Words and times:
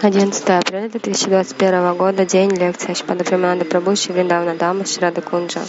11 0.00 0.50
апреля 0.50 0.88
2021 0.88 1.94
года, 1.96 2.24
день 2.24 2.50
лекции 2.50 2.92
Ашпада 2.92 3.24
Примананда 3.24 3.64
Прабhu 3.64 3.96
Шивриндавна 3.96 4.54
Дама 4.54 4.86
Шрада 4.86 5.22
Кунджа. 5.22 5.60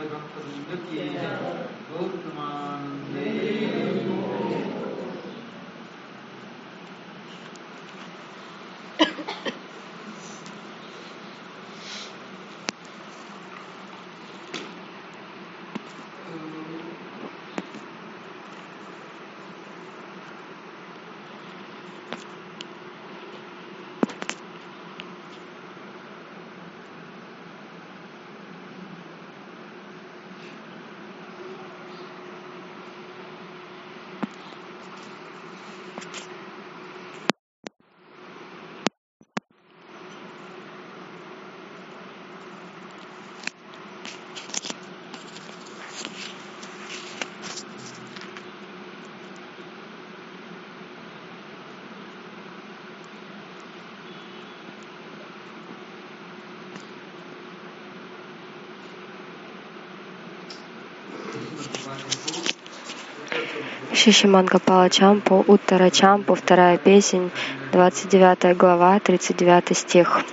हरिभक्त 0.00 0.36
की 0.82 0.98
गौर 1.88 2.12
प्रमाण 2.20 2.84
Шишиман 64.00 64.46
Гапала 64.46 64.88
Чампу, 64.88 65.44
Уттара 65.46 65.90
Чампу, 65.90 66.34
вторая 66.34 66.78
песень, 66.78 67.30
29 67.72 68.56
глава, 68.56 68.98
39 68.98 69.76
стих. 69.76 70.24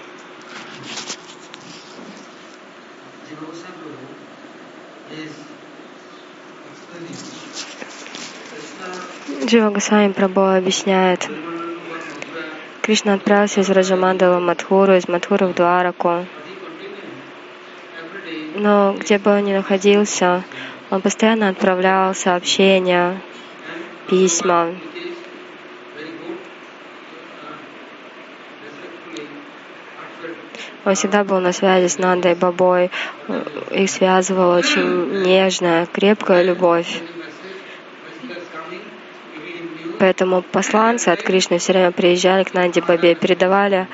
Джива 9.43 9.69
Госвами 9.71 10.13
Прабhu 10.13 10.57
объясняет, 10.57 11.29
Кришна 12.81 13.15
отправился 13.15 13.59
из 13.59 13.69
Раджамандала 13.69 14.39
в 14.39 14.43
Мадхуру, 14.43 14.95
из 14.95 15.09
Мадхуры 15.09 15.47
в 15.47 15.53
Двараку. 15.53 16.25
Но 18.55 18.95
где 18.97 19.17
бы 19.17 19.31
он 19.31 19.43
ни 19.43 19.51
находился, 19.51 20.45
он 20.89 21.01
постоянно 21.01 21.49
отправлял 21.49 22.15
сообщения, 22.15 23.21
письма. 24.07 24.73
Он 30.85 30.95
всегда 30.95 31.25
был 31.25 31.39
на 31.39 31.51
связи 31.51 31.87
с 31.87 31.97
Нандой 31.97 32.35
Бабой. 32.35 32.91
Их 33.71 33.89
связывала 33.89 34.57
очень 34.57 35.21
нежная, 35.23 35.85
крепкая 35.85 36.43
любовь. 36.43 37.01
Поэтому 39.99 40.43
посланцы 40.43 41.09
от 41.09 41.23
Кришны 41.23 41.57
все 41.57 41.73
время 41.73 41.91
приезжали 41.91 42.43
к 42.43 42.53
Нанде 42.53 42.81
Бабе, 42.81 43.15
передавали, 43.15 43.87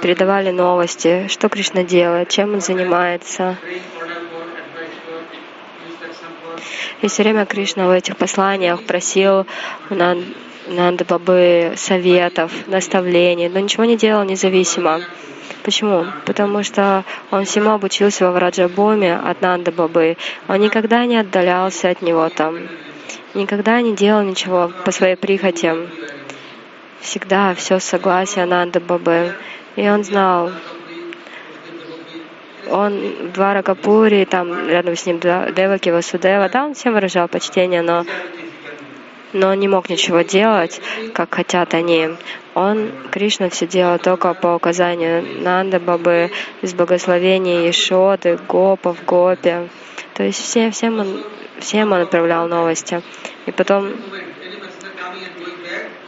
передавали 0.00 0.50
новости, 0.50 1.26
что 1.28 1.48
Кришна 1.48 1.82
делает, 1.82 2.30
чем 2.30 2.54
он 2.54 2.60
занимается. 2.60 3.58
И 7.02 7.08
все 7.08 7.24
время 7.24 7.46
Кришна 7.46 7.88
в 7.88 7.90
этих 7.90 8.16
посланиях 8.16 8.84
просил 8.84 9.44
Нанды 9.90 11.04
Бабы 11.04 11.72
советов, 11.76 12.52
наставлений, 12.68 13.48
но 13.48 13.58
ничего 13.58 13.84
не 13.84 13.96
делал 13.96 14.24
независимо. 14.24 15.00
Почему? 15.64 16.06
Потому 16.26 16.62
что 16.62 17.04
он 17.32 17.44
всему 17.44 17.70
обучился 17.70 18.24
во 18.24 18.32
Враджабоме 18.32 19.16
от 19.16 19.42
Нанды 19.42 19.72
Бабы. 19.72 20.16
Он 20.46 20.60
никогда 20.60 21.04
не 21.04 21.16
отдалялся 21.16 21.90
от 21.90 22.02
него 22.02 22.28
там, 22.28 22.68
никогда 23.34 23.80
не 23.80 23.94
делал 23.96 24.22
ничего 24.22 24.70
по 24.84 24.92
своей 24.92 25.16
прихоти. 25.16 25.74
Всегда 27.00 27.54
все 27.54 27.80
согласие 27.80 28.46
Нанды 28.46 28.78
Бабы. 28.78 29.34
И 29.74 29.88
он 29.88 30.04
знал, 30.04 30.52
он 32.72 33.28
в 33.28 33.32
Дваракапуре, 33.32 34.24
там 34.26 34.68
рядом 34.68 34.96
с 34.96 35.06
ним 35.06 35.20
Деваки 35.20 35.90
Васудева, 35.90 36.48
да, 36.48 36.64
он 36.64 36.74
всем 36.74 36.94
выражал 36.94 37.28
почтение, 37.28 37.82
но 37.82 38.04
но 39.32 39.48
он 39.48 39.60
не 39.60 39.68
мог 39.68 39.88
ничего 39.88 40.20
делать, 40.20 40.80
как 41.14 41.34
хотят 41.34 41.72
они. 41.72 42.10
Он, 42.54 42.92
Кришна, 43.10 43.48
все 43.48 43.66
делал 43.66 43.98
только 43.98 44.34
по 44.34 44.54
указанию 44.54 45.24
Нанда 45.42 45.80
Бабы, 45.80 46.30
из 46.60 46.74
благословения 46.74 47.66
Ешоды, 47.66 48.38
Гопов, 48.46 49.02
Гопи. 49.06 49.70
То 50.14 50.22
есть 50.22 50.38
все, 50.38 50.70
всем, 50.70 51.00
он, 51.00 51.24
всем 51.60 51.92
он 51.92 52.02
отправлял 52.02 52.46
новости. 52.46 53.00
И 53.46 53.52
потом 53.52 53.92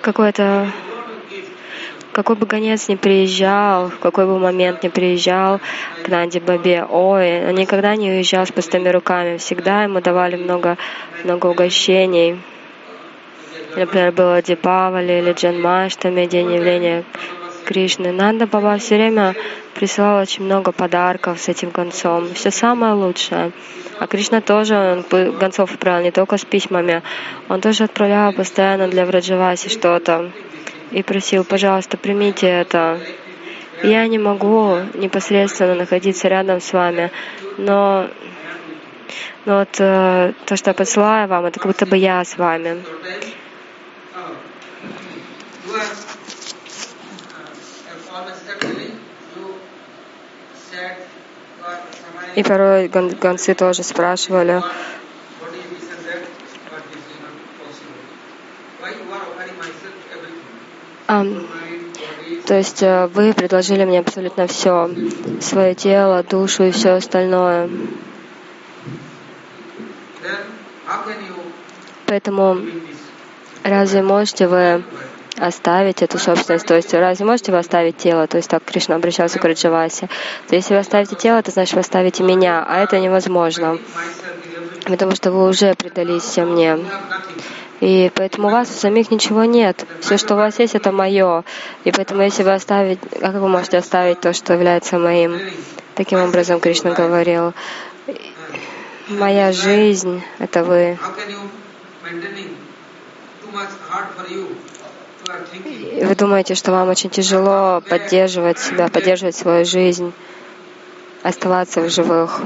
какое-то 0.02 0.70
какой 2.14 2.36
бы 2.36 2.46
гонец 2.46 2.88
ни 2.88 2.94
приезжал, 2.94 3.90
в 3.90 3.98
какой 3.98 4.24
бы 4.24 4.38
момент 4.38 4.82
ни 4.82 4.88
приезжал 4.88 5.60
к 6.02 6.08
Нанди 6.08 6.38
Бабе, 6.38 6.84
ой, 6.84 7.46
он 7.48 7.54
никогда 7.56 7.94
не 7.96 8.10
уезжал 8.10 8.46
с 8.46 8.52
пустыми 8.52 8.88
руками, 8.88 9.36
всегда 9.36 9.82
ему 9.82 10.00
давали 10.00 10.36
много, 10.36 10.78
много 11.24 11.48
угощений. 11.48 12.40
Например, 13.76 14.12
было 14.12 14.40
Дипавали 14.40 15.14
или 15.14 15.32
Джанмаштами, 15.32 16.26
день 16.26 16.54
явления 16.54 17.04
Кришны. 17.64 18.12
Нанда 18.12 18.46
Баба 18.46 18.78
все 18.78 18.94
время 18.94 19.34
присылал 19.74 20.22
очень 20.22 20.44
много 20.44 20.70
подарков 20.70 21.40
с 21.40 21.48
этим 21.48 21.70
концом. 21.70 22.32
Все 22.34 22.50
самое 22.50 22.92
лучшее. 22.92 23.52
А 23.98 24.06
Кришна 24.06 24.40
тоже 24.40 24.76
он 24.76 25.04
гонцов 25.38 25.72
отправлял 25.72 26.02
не 26.02 26.12
только 26.12 26.36
с 26.36 26.44
письмами. 26.44 27.02
Он 27.48 27.60
тоже 27.60 27.84
отправлял 27.84 28.32
постоянно 28.32 28.86
для 28.88 29.04
Враджаваси 29.06 29.68
что-то. 29.68 30.30
И 30.94 31.02
просил, 31.02 31.42
пожалуйста, 31.42 31.96
примите 31.96 32.46
это. 32.46 33.00
Я 33.82 34.06
не 34.06 34.16
могу 34.16 34.76
непосредственно 34.94 35.74
находиться 35.74 36.28
рядом 36.28 36.60
с 36.60 36.72
вами, 36.72 37.10
но, 37.58 38.08
но 39.44 39.58
вот 39.58 39.80
э, 39.80 40.34
то, 40.46 40.54
что 40.54 40.70
я 40.70 40.74
посылаю 40.74 41.26
вам, 41.26 41.46
это 41.46 41.58
как 41.58 41.66
будто 41.72 41.84
бы 41.84 41.96
я 41.96 42.24
с 42.24 42.38
вами. 42.38 42.84
И 52.36 52.42
порой 52.44 52.86
гон 52.86 53.08
гонцы 53.08 53.54
тоже 53.54 53.82
спрашивали, 53.82 54.62
то 61.06 62.54
есть 62.54 62.82
э, 62.82 63.06
вы 63.08 63.32
предложили 63.32 63.84
мне 63.84 64.00
абсолютно 64.00 64.46
все, 64.46 64.90
свое 65.40 65.74
тело, 65.74 66.22
душу 66.22 66.64
и 66.64 66.70
все 66.70 66.90
остальное. 66.90 67.70
Поэтому 72.06 72.58
разве 73.62 74.02
можете 74.02 74.46
вы 74.46 74.84
оставить 75.38 76.02
эту 76.02 76.18
собственность, 76.18 76.66
то 76.66 76.74
есть 76.74 76.92
разве 76.94 77.26
можете 77.26 77.50
вы 77.50 77.58
оставить 77.58 77.96
тело, 77.96 78.26
то 78.26 78.36
есть 78.36 78.48
так 78.48 78.62
Кришна 78.62 78.96
обращался 78.96 79.38
к 79.38 79.44
Раджавасе, 79.44 80.08
то 80.48 80.54
если 80.54 80.74
вы 80.74 80.80
оставите 80.80 81.16
тело, 81.16 81.42
то 81.42 81.50
значит 81.50 81.74
вы 81.74 81.80
оставите 81.80 82.22
меня, 82.22 82.64
а 82.66 82.78
это 82.78 83.00
невозможно, 83.00 83.78
потому 84.84 85.16
что 85.16 85.32
вы 85.32 85.48
уже 85.48 85.74
предались 85.74 86.36
мне. 86.36 86.78
И 87.84 88.10
поэтому 88.14 88.48
у 88.48 88.50
вас 88.50 88.70
у 88.70 88.72
самих 88.72 89.10
ничего 89.10 89.44
нет. 89.44 89.84
Все, 90.00 90.16
что 90.16 90.32
у 90.32 90.36
вас 90.38 90.58
есть, 90.58 90.74
это 90.74 90.90
мое. 90.90 91.44
И 91.84 91.92
поэтому, 91.92 92.22
если 92.22 92.42
вы 92.42 92.54
оставить, 92.54 92.98
как 93.20 93.34
вы 93.34 93.46
можете 93.46 93.76
оставить 93.76 94.20
то, 94.20 94.32
что 94.32 94.54
является 94.54 94.98
моим? 94.98 95.38
Таким 95.94 96.20
образом, 96.20 96.60
Кришна 96.60 96.92
говорил, 96.92 97.52
моя 99.08 99.52
жизнь— 99.52 100.22
это 100.38 100.64
вы. 100.64 100.98
Вы 106.00 106.14
думаете, 106.14 106.54
что 106.54 106.72
вам 106.72 106.88
очень 106.88 107.10
тяжело 107.10 107.82
поддерживать 107.86 108.60
себя, 108.60 108.88
поддерживать 108.88 109.36
свою 109.36 109.66
жизнь, 109.66 110.14
оставаться 111.22 111.82
в 111.82 111.90
живых. 111.90 112.40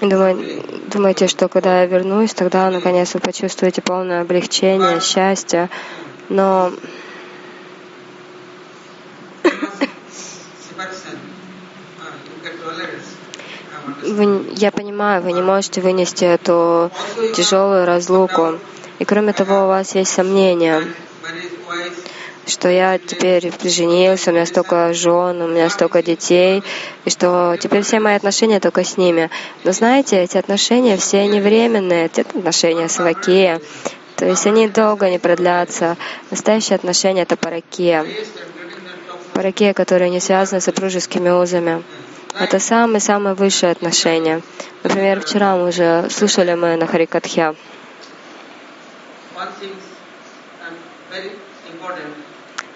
Думаете, 0.00 1.26
что 1.26 1.48
когда 1.48 1.80
я 1.80 1.86
вернусь, 1.86 2.32
тогда 2.32 2.70
наконец 2.70 3.14
вы 3.14 3.20
почувствуете 3.20 3.82
полное 3.82 4.20
облегчение, 4.20 5.00
счастье. 5.00 5.68
Но 6.28 6.72
вы, 14.02 14.46
я 14.54 14.70
понимаю, 14.70 15.22
вы 15.22 15.32
не 15.32 15.42
можете 15.42 15.80
вынести 15.80 16.24
эту 16.24 16.90
тяжелую 17.34 17.84
разлуку. 17.84 18.58
И 19.00 19.04
кроме 19.04 19.32
того, 19.32 19.64
у 19.64 19.68
вас 19.68 19.94
есть 19.94 20.12
сомнения 20.12 20.82
что 22.48 22.68
я 22.68 22.98
теперь 22.98 23.52
женился, 23.62 24.30
у 24.30 24.34
меня 24.34 24.46
столько 24.46 24.92
жен, 24.94 25.42
у 25.42 25.48
меня 25.48 25.68
столько 25.70 26.02
детей, 26.02 26.62
и 27.04 27.10
что 27.10 27.56
теперь 27.60 27.82
все 27.82 28.00
мои 28.00 28.14
отношения 28.14 28.58
только 28.60 28.84
с 28.84 28.96
ними. 28.96 29.30
Но 29.64 29.72
знаете, 29.72 30.22
эти 30.22 30.36
отношения 30.38 30.96
все 30.96 31.20
они 31.20 31.40
временные, 31.40 32.06
эти 32.06 32.20
отношения 32.20 32.88
свакия, 32.88 33.60
то 34.16 34.26
есть 34.26 34.46
они 34.46 34.68
долго 34.68 35.08
не 35.10 35.18
продлятся. 35.18 35.96
Настоящие 36.30 36.76
отношения— 36.76 37.22
это 37.22 37.36
паракия. 37.36 38.04
Паракия, 39.32 39.74
которые 39.74 40.10
не 40.10 40.20
связаны 40.20 40.60
с 40.60 40.64
супружескими 40.64 41.30
узами. 41.30 41.84
Это 42.38 42.58
самые-самые 42.58 43.34
высшие 43.34 43.72
отношения. 43.72 44.42
Например, 44.82 45.20
вчера 45.20 45.56
мы 45.56 45.68
уже 45.68 46.08
слушали 46.10 46.54
мы 46.54 46.76
на 46.76 46.86
Харикатхе. 46.86 47.54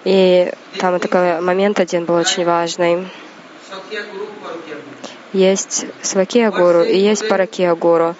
И 0.03 0.51
там 0.79 0.99
такой 0.99 1.39
момент 1.39 1.79
один 1.79 2.05
был 2.05 2.15
очень 2.15 2.45
важный. 2.45 3.07
Есть 5.33 5.87
Свакия 6.03 6.51
Гуру 6.51 6.83
и 6.83 6.95
есть 6.97 7.27
Паракия 7.27 7.73
Гуру. 7.73 8.15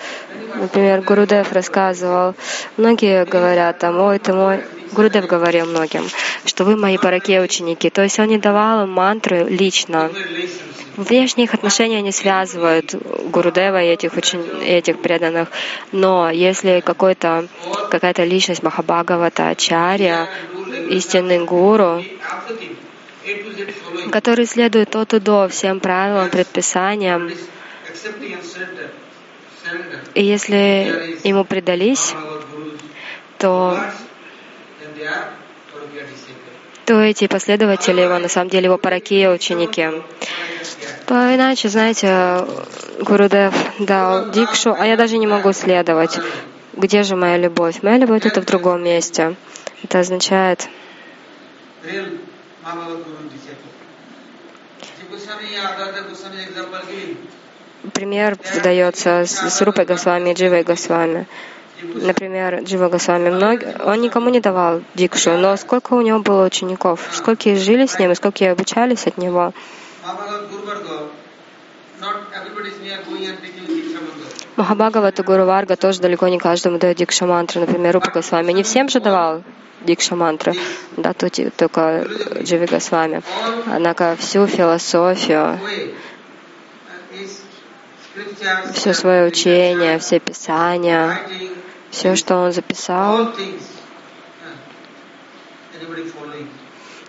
Например, 0.56 1.02
Гурудев 1.02 1.52
рассказывал, 1.52 2.34
многие 2.78 3.26
говорят 3.26 3.78
там, 3.80 4.00
ой, 4.00 4.18
ты 4.18 4.34
мой, 4.34 4.64
Гурудев 4.94 5.28
говорил 5.28 5.66
многим, 5.68 6.08
что 6.46 6.64
вы 6.64 6.76
мои 6.76 6.98
паракия 6.98 7.42
ученики. 7.42 7.90
То 7.90 8.02
есть 8.02 8.20
он 8.20 8.28
не 8.28 8.38
давал 8.38 8.84
им 8.84 8.92
мантры 8.92 9.44
лично. 9.44 10.12
Внешние 10.98 11.46
их 11.46 11.54
отношения 11.54 12.02
не 12.02 12.12
связывают 12.12 12.96
Гурудева 13.32 13.82
и 13.82 13.88
этих, 13.88 14.16
учен... 14.16 14.44
этих 14.62 15.02
преданных. 15.02 15.50
Но 15.92 16.30
если 16.30 16.82
какой-то, 16.86 17.48
какая-то 17.90 18.24
личность 18.24 18.62
Махабхагавата, 18.62 19.50
Ачарья, 19.50 20.28
истинный 20.90 21.44
гуру, 21.46 22.04
который 24.12 24.46
следует 24.46 24.96
от 24.96 25.14
и 25.14 25.20
до 25.20 25.48
всем 25.48 25.80
правилам, 25.80 26.30
предписаниям, 26.30 27.32
и 30.14 30.24
если 30.24 31.20
ему 31.24 31.46
предались, 31.46 32.14
то, 33.38 33.80
то 36.86 37.02
эти 37.02 37.28
последователи 37.28 38.02
его, 38.02 38.20
на 38.20 38.28
самом 38.28 38.50
деле, 38.50 38.66
его 38.66 38.78
паракия 38.78 39.32
ученики. 39.32 39.88
То 41.06 41.36
иначе, 41.36 41.70
знаете, 41.70 42.46
Гурудев 43.02 43.54
дал 43.80 44.32
дикшу, 44.32 44.76
а 44.78 44.86
я 44.86 44.98
даже 44.98 45.18
не 45.18 45.28
могу 45.28 45.54
следовать. 45.54 46.20
Где 46.74 47.04
же 47.04 47.16
моя 47.16 47.38
любовь? 47.38 47.82
Моя 47.84 47.98
любовь— 47.98 48.26
это 48.26 48.42
в 48.42 48.46
другом 48.46 48.84
месте. 48.84 49.36
Это 49.84 50.00
означает, 50.00 50.68
пример 57.92 58.38
дается 58.64 59.26
с 59.26 59.62
Рупой 59.62 59.86
Госвами 59.86 60.32
и 60.32 60.34
Дживой 60.34 60.64
Госвами. 60.64 61.28
Например, 61.82 62.62
Джива 62.64 62.88
Госвами, 62.88 63.30
мног... 63.30 63.60
он 63.84 64.02
никому 64.02 64.30
не 64.30 64.40
давал 64.40 64.82
дикшу, 64.96 65.38
но 65.38 65.58
сколько 65.58 65.94
у 65.94 66.02
него 66.02 66.20
было 66.20 66.46
учеников, 66.46 67.10
сколько 67.12 67.54
жили 67.56 67.86
с 67.86 68.00
ним, 68.00 68.12
и 68.12 68.16
сколько 68.16 68.50
обучались 68.50 69.08
от 69.08 69.18
него. 69.18 69.54
Махабхагавата 74.56 75.24
Гуру 75.24 75.46
Варга 75.46 75.76
тоже 75.76 76.00
далеко 76.00 76.28
не 76.28 76.40
каждому 76.40 76.78
дает 76.78 76.98
дикша 76.98 77.26
мантру. 77.26 77.62
Например, 77.62 77.94
Рупа 77.94 78.12
Госвами 78.12 78.54
не 78.54 78.64
всем 78.64 78.88
же 78.88 79.02
давал 79.02 79.44
дикша 79.82 80.16
мантры, 80.16 80.54
да, 80.98 81.14
только 81.14 82.08
Дживи 82.42 82.66
Госвами. 82.66 83.22
Однако 83.68 84.16
всю 84.20 84.48
философию, 84.48 85.60
все 88.74 88.94
свое 88.94 89.28
учение, 89.28 90.00
все 90.00 90.20
писания, 90.20 91.20
все, 91.90 92.16
что 92.16 92.36
он 92.36 92.52
записал, 92.52 93.34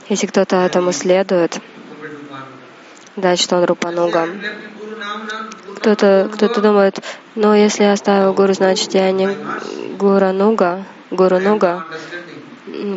если 0.09 0.27
кто-то 0.27 0.57
этому 0.57 0.93
следует, 0.93 1.59
значит 3.17 3.53
он 3.53 3.65
Рупануга. 3.65 4.29
Кто-то 5.77 6.31
кто 6.33 6.61
думает, 6.61 7.03
но 7.35 7.55
если 7.55 7.85
я 7.85 7.93
оставил 7.93 8.33
гуру, 8.35 8.53
значит 8.55 8.95
я 8.95 9.11
не 9.13 9.29
Гурануга, 9.99 10.85
Гурунуга. 11.11 11.85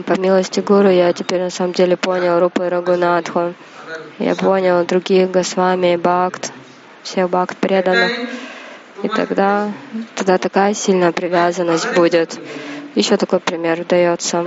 По 0.05 0.17
милости 0.17 0.61
Гуру 0.61 0.89
я 0.89 1.11
теперь 1.11 1.41
на 1.41 1.49
самом 1.49 1.73
деле 1.73 1.97
понял 1.97 2.39
Рупу 2.39 2.63
и 2.63 2.69
Рагунатху. 2.69 3.53
Я 4.17 4.33
понял 4.35 4.85
других 4.85 5.29
Госвами 5.29 5.97
Бхакт, 5.97 6.53
всех 7.03 7.29
Бхакт 7.29 7.57
преданных. 7.57 8.11
И 9.03 9.09
тогда, 9.09 9.69
тогда 10.15 10.37
такая 10.37 10.73
сильная 10.73 11.11
привязанность 11.11 11.93
будет. 11.95 12.39
Еще 12.95 13.17
такой 13.17 13.41
пример 13.41 13.83
дается. 13.83 14.45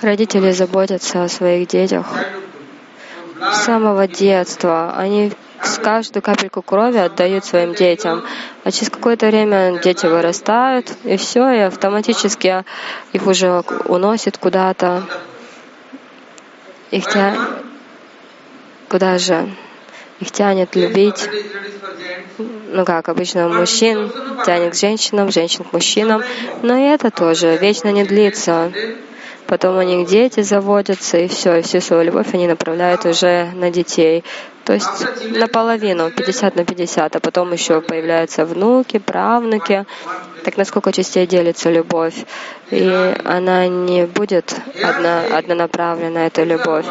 Родители 0.00 0.50
заботятся 0.52 1.24
о 1.24 1.28
своих 1.28 1.68
детях 1.68 2.06
с 3.50 3.64
самого 3.64 4.06
детства. 4.06 4.94
Они 4.96 5.32
с 5.62 5.78
каждую 5.78 6.22
капельку 6.22 6.62
крови 6.62 6.98
отдают 6.98 7.44
своим 7.44 7.74
детям. 7.74 8.24
А 8.64 8.70
через 8.70 8.90
какое-то 8.90 9.26
время 9.26 9.80
дети 9.80 10.06
вырастают, 10.06 10.92
и 11.04 11.16
все, 11.16 11.50
и 11.50 11.58
автоматически 11.60 12.64
их 13.12 13.26
уже 13.26 13.62
уносит 13.86 14.38
куда-то. 14.38 15.02
Их 16.90 17.06
тя... 17.06 17.34
Куда 18.88 19.18
же? 19.18 19.48
Их 20.20 20.30
тянет 20.30 20.76
любить. 20.76 21.28
Ну 22.38 22.84
как 22.84 23.08
обычно 23.08 23.48
мужчин 23.48 24.12
тянет 24.44 24.72
к 24.72 24.76
женщинам, 24.76 25.30
женщин 25.30 25.64
к 25.64 25.72
мужчинам. 25.72 26.22
Но 26.62 26.76
и 26.76 26.82
это 26.82 27.10
тоже 27.10 27.56
вечно 27.56 27.88
не 27.88 28.04
длится. 28.04 28.70
Потом 29.52 29.76
у 29.76 29.82
них 29.82 30.08
дети 30.08 30.40
заводятся, 30.40 31.18
и 31.18 31.28
все, 31.28 31.56
и 31.56 31.60
всю 31.60 31.82
свою 31.82 32.04
любовь 32.04 32.32
они 32.32 32.46
направляют 32.46 33.04
уже 33.04 33.50
на 33.54 33.70
детей. 33.70 34.24
То 34.64 34.72
есть 34.72 34.88
наполовину, 35.28 36.10
50 36.10 36.56
на 36.56 36.64
50, 36.64 37.16
а 37.16 37.20
потом 37.20 37.52
еще 37.52 37.82
появляются 37.82 38.46
внуки, 38.46 38.98
правнуки. 38.98 39.84
Так 40.42 40.56
насколько 40.56 40.90
частей 40.90 41.26
делится 41.26 41.70
любовь? 41.70 42.14
И 42.70 43.14
она 43.26 43.68
не 43.68 44.06
будет 44.06 44.56
одна, 44.82 45.20
однонаправленная, 45.36 46.28
эта 46.28 46.44
любовь. 46.44 46.86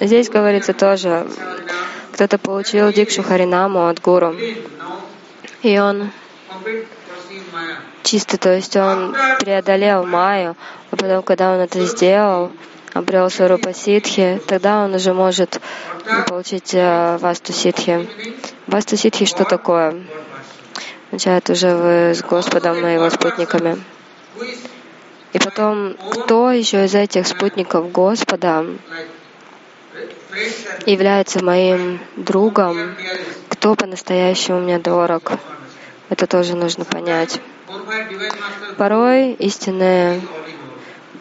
Здесь 0.00 0.30
говорится 0.30 0.72
тоже, 0.72 1.26
кто-то 2.14 2.38
получил 2.38 2.90
дикшу 2.94 3.22
Харинаму 3.22 3.88
от 3.88 4.00
гуру, 4.00 4.34
и 5.62 5.78
он 5.78 6.12
чисто, 8.08 8.38
то 8.38 8.54
есть 8.54 8.74
он 8.74 9.14
преодолел 9.40 10.06
Майю, 10.06 10.56
а 10.90 10.96
потом, 10.96 11.22
когда 11.22 11.52
он 11.52 11.60
это 11.60 11.84
сделал, 11.84 12.50
обрел 12.94 13.28
Сварупа 13.28 13.74
Ситхи, 13.74 14.40
тогда 14.46 14.82
он 14.84 14.94
уже 14.94 15.12
может 15.12 15.60
получить 16.26 16.72
э, 16.72 17.18
Васту 17.18 17.52
Ситхи. 17.52 18.08
Васту 18.66 18.96
Ситхи 18.96 19.26
что 19.26 19.44
такое? 19.44 19.94
Означает 21.08 21.50
уже 21.50 21.74
вы 21.74 22.14
с 22.14 22.22
Господом 22.22 22.86
и 22.86 22.94
его 22.94 23.10
спутниками. 23.10 23.76
И 25.34 25.38
потом, 25.38 25.94
кто 26.10 26.50
еще 26.50 26.86
из 26.86 26.94
этих 26.94 27.26
спутников 27.26 27.92
Господа 27.92 28.64
является 30.86 31.44
моим 31.44 32.00
другом, 32.16 32.94
кто 33.50 33.74
по-настоящему 33.74 34.60
мне 34.60 34.78
дорог? 34.78 35.32
Это 36.08 36.26
тоже 36.26 36.56
нужно 36.56 36.86
понять. 36.86 37.38
Порой 38.78 39.32
истинный, 39.32 40.22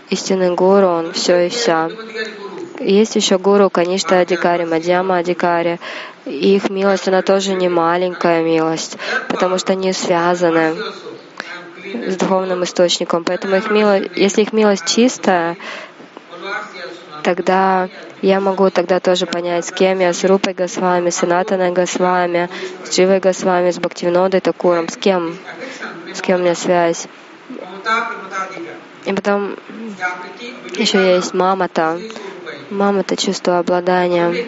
истинный 0.10 0.56
гуру, 0.56 0.88
он 0.88 1.14
все 1.14 1.48
и 1.48 1.50
вся. 1.50 1.90
Есть 2.80 3.16
еще 3.16 3.38
гуру 3.38 3.70
Каништа 3.70 4.20
Адикари, 4.20 4.66
Мадьяма 4.66 5.18
Адикари. 5.18 5.80
их 6.26 6.70
милость, 6.70 7.08
она 7.08 7.22
тоже 7.22 7.54
не 7.54 7.68
маленькая 7.70 8.44
милость, 8.44 8.98
потому 9.28 9.58
что 9.58 9.74
они 9.74 9.92
связаны 9.92 10.76
с 11.84 12.16
духовным 12.16 12.64
источником. 12.64 13.24
Поэтому 13.24 13.56
их 13.56 13.70
милость, 13.72 14.12
если 14.16 14.44
их 14.44 14.54
милость 14.54 14.86
чистая, 14.86 15.58
тогда 17.24 17.90
я 18.22 18.40
могу 18.40 18.70
тогда 18.70 19.00
тоже 19.00 19.26
понять, 19.26 19.66
с 19.66 19.72
кем 19.72 20.00
я, 20.00 20.14
с 20.14 20.24
Рупой 20.24 20.54
Госвами, 20.54 21.10
с 21.10 21.22
Анатаной 21.24 21.72
Госвами, 21.72 22.50
с 22.84 22.96
Дживой 22.96 23.20
Госвами, 23.20 23.72
с 23.72 23.78
Бхактивинодой 23.78 24.42
Такуром, 24.42 24.90
с 24.90 24.98
кем, 24.98 25.38
с 26.14 26.22
кем 26.22 26.40
у 26.40 26.44
меня 26.44 26.56
связь. 26.56 27.08
И 29.06 29.14
потом 29.14 29.56
еще 30.78 31.16
есть 31.16 31.34
мама-то. 31.34 32.00
Мама-то 32.70 33.16
чувство 33.16 33.60
обладания. 33.60 34.48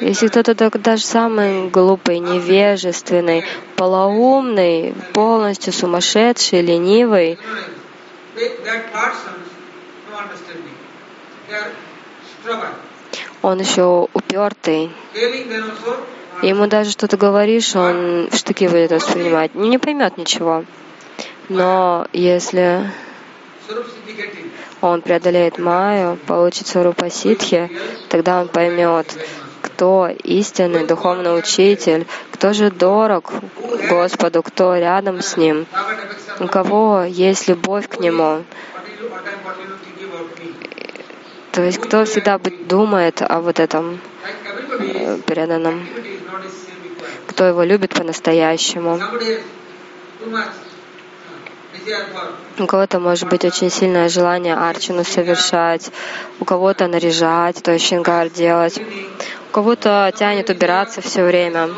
Если 0.00 0.28
кто-то 0.28 0.70
даже 0.78 1.02
самый 1.02 1.68
глупый, 1.68 2.20
невежественный, 2.20 3.44
полоумный, 3.76 4.94
полностью 5.12 5.72
сумасшедший, 5.72 6.62
ленивый, 6.62 7.38
он 13.42 13.60
еще 13.60 14.08
упертый. 14.12 14.90
Ему 16.42 16.66
даже 16.66 16.90
что-то 16.90 17.16
говоришь, 17.16 17.74
он 17.74 18.28
в 18.30 18.34
штыки 18.36 18.68
будет 18.68 18.92
воспринимать. 18.92 19.54
Не, 19.54 19.68
не 19.68 19.78
поймет 19.78 20.16
ничего. 20.16 20.64
Но 21.48 22.06
если 22.12 22.90
он 24.80 25.02
преодолеет 25.02 25.58
Майю, 25.58 26.18
получит 26.26 26.66
Сварупа 26.66 27.10
Ситхи, 27.10 27.70
тогда 28.08 28.40
он 28.40 28.48
поймет, 28.48 29.16
кто 29.62 30.08
истинный 30.22 30.86
духовный 30.86 31.36
учитель, 31.36 32.06
кто 32.30 32.52
же 32.52 32.70
дорог 32.70 33.32
Господу, 33.88 34.42
кто 34.42 34.76
рядом 34.76 35.22
с 35.22 35.36
Ним, 35.36 35.66
у 36.38 36.46
кого 36.46 37.02
есть 37.02 37.48
любовь 37.48 37.88
к 37.88 37.98
Нему. 37.98 38.44
То 41.58 41.64
есть 41.64 41.78
кто 41.78 42.04
всегда 42.04 42.38
думает 42.38 43.20
о 43.20 43.40
вот 43.40 43.58
этом 43.58 44.00
э, 44.78 45.16
преданном, 45.26 45.84
кто 47.26 47.46
его 47.46 47.64
любит 47.64 47.94
по-настоящему. 47.94 49.00
У 52.60 52.66
кого-то 52.66 53.00
может 53.00 53.28
быть 53.28 53.44
очень 53.44 53.70
сильное 53.70 54.08
желание 54.08 54.54
арчину 54.54 55.02
совершать, 55.02 55.90
у 56.38 56.44
кого-то 56.44 56.86
наряжать, 56.86 57.60
то 57.60 57.72
есть 57.72 57.88
шингар 57.88 58.30
делать, 58.30 58.78
у 58.78 59.52
кого-то 59.52 60.12
тянет 60.16 60.50
убираться 60.50 61.00
все 61.00 61.24
время, 61.24 61.70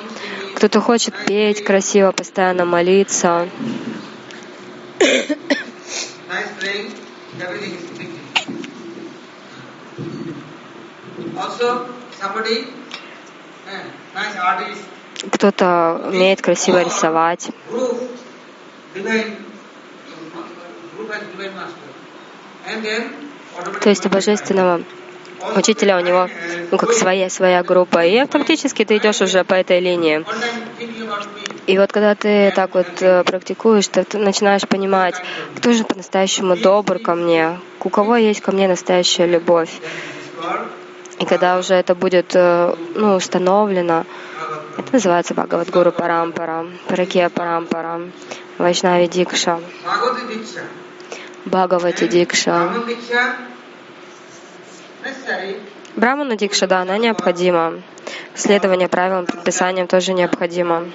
кто-то 0.56 0.82
хочет 0.82 1.14
петь 1.24 1.64
красиво, 1.64 2.12
постоянно 2.12 2.66
молиться. 2.66 3.48
Кто-то 15.32 16.00
умеет 16.08 16.42
красиво 16.42 16.82
рисовать. 16.82 17.50
То 23.80 23.88
есть 23.88 24.06
у 24.06 24.08
божественного 24.08 24.82
учителя 25.56 25.96
у 25.96 26.00
него 26.00 26.28
ну, 26.70 26.78
как 26.78 26.92
своя 26.92 27.30
своя 27.30 27.62
группа. 27.62 28.04
И 28.04 28.16
автоматически 28.16 28.84
ты 28.84 28.98
идешь 28.98 29.20
уже 29.20 29.44
по 29.44 29.54
этой 29.54 29.80
линии. 29.80 30.24
И 31.66 31.78
вот 31.78 31.92
когда 31.92 32.14
ты 32.14 32.52
так 32.54 32.74
вот 32.74 32.86
э, 33.00 33.22
практикуешь, 33.24 33.88
ты 33.88 34.04
начинаешь 34.18 34.66
понимать, 34.66 35.14
кто 35.56 35.72
же 35.72 35.84
по-настоящему 35.84 36.56
добр 36.56 36.98
ко 36.98 37.14
мне, 37.14 37.60
у 37.80 37.88
кого 37.90 38.16
есть 38.16 38.40
ко 38.40 38.50
мне 38.50 38.66
настоящая 38.66 39.26
любовь. 39.26 39.70
И 41.20 41.26
когда 41.26 41.58
уже 41.58 41.74
это 41.74 41.94
будет 41.94 42.34
э, 42.34 42.74
ну, 42.94 43.14
установлено, 43.14 44.06
это 44.78 44.92
называется 44.94 45.34
Бхагавадгуру 45.34 45.92
Парампара, 45.92 46.66
Паракия 46.88 47.28
Парампара, 47.28 48.00
Вайшнави 48.56 49.06
Дикша. 49.06 49.60
Бхагавати 51.44 52.08
Дикша. 52.08 52.72
Брамана 55.94 56.36
Дикша, 56.36 56.66
да, 56.66 56.80
она 56.80 56.96
необходима. 56.96 57.82
Следование 58.34 58.88
правилам, 58.88 59.26
предписаниям 59.26 59.88
тоже 59.88 60.14
необходимо. 60.14 60.86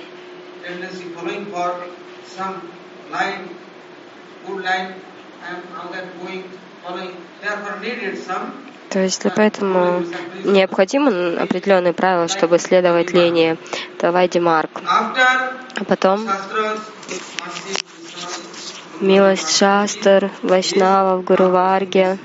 То 8.90 9.00
есть 9.00 9.26
поэтому 9.36 10.06
необходимо 10.44 11.10
определенные 11.42 11.94
правила, 11.94 12.28
чтобы 12.28 12.60
следовать 12.60 13.12
линии. 13.12 13.58
Давай, 14.00 14.30
Демарк. 14.30 14.70
А 14.88 15.84
потом 15.86 16.28
милость 19.02 19.58
Шастер, 19.58 20.32
Вайшнава 20.42 21.18
в 21.18 21.24
Гуруварге. 21.24 22.18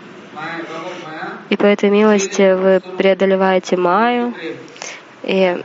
И 1.48 1.56
по 1.56 1.66
этой 1.66 1.90
милости 1.90 2.54
вы 2.54 2.80
преодолеваете 2.96 3.76
Майю 3.76 4.34
и 5.24 5.64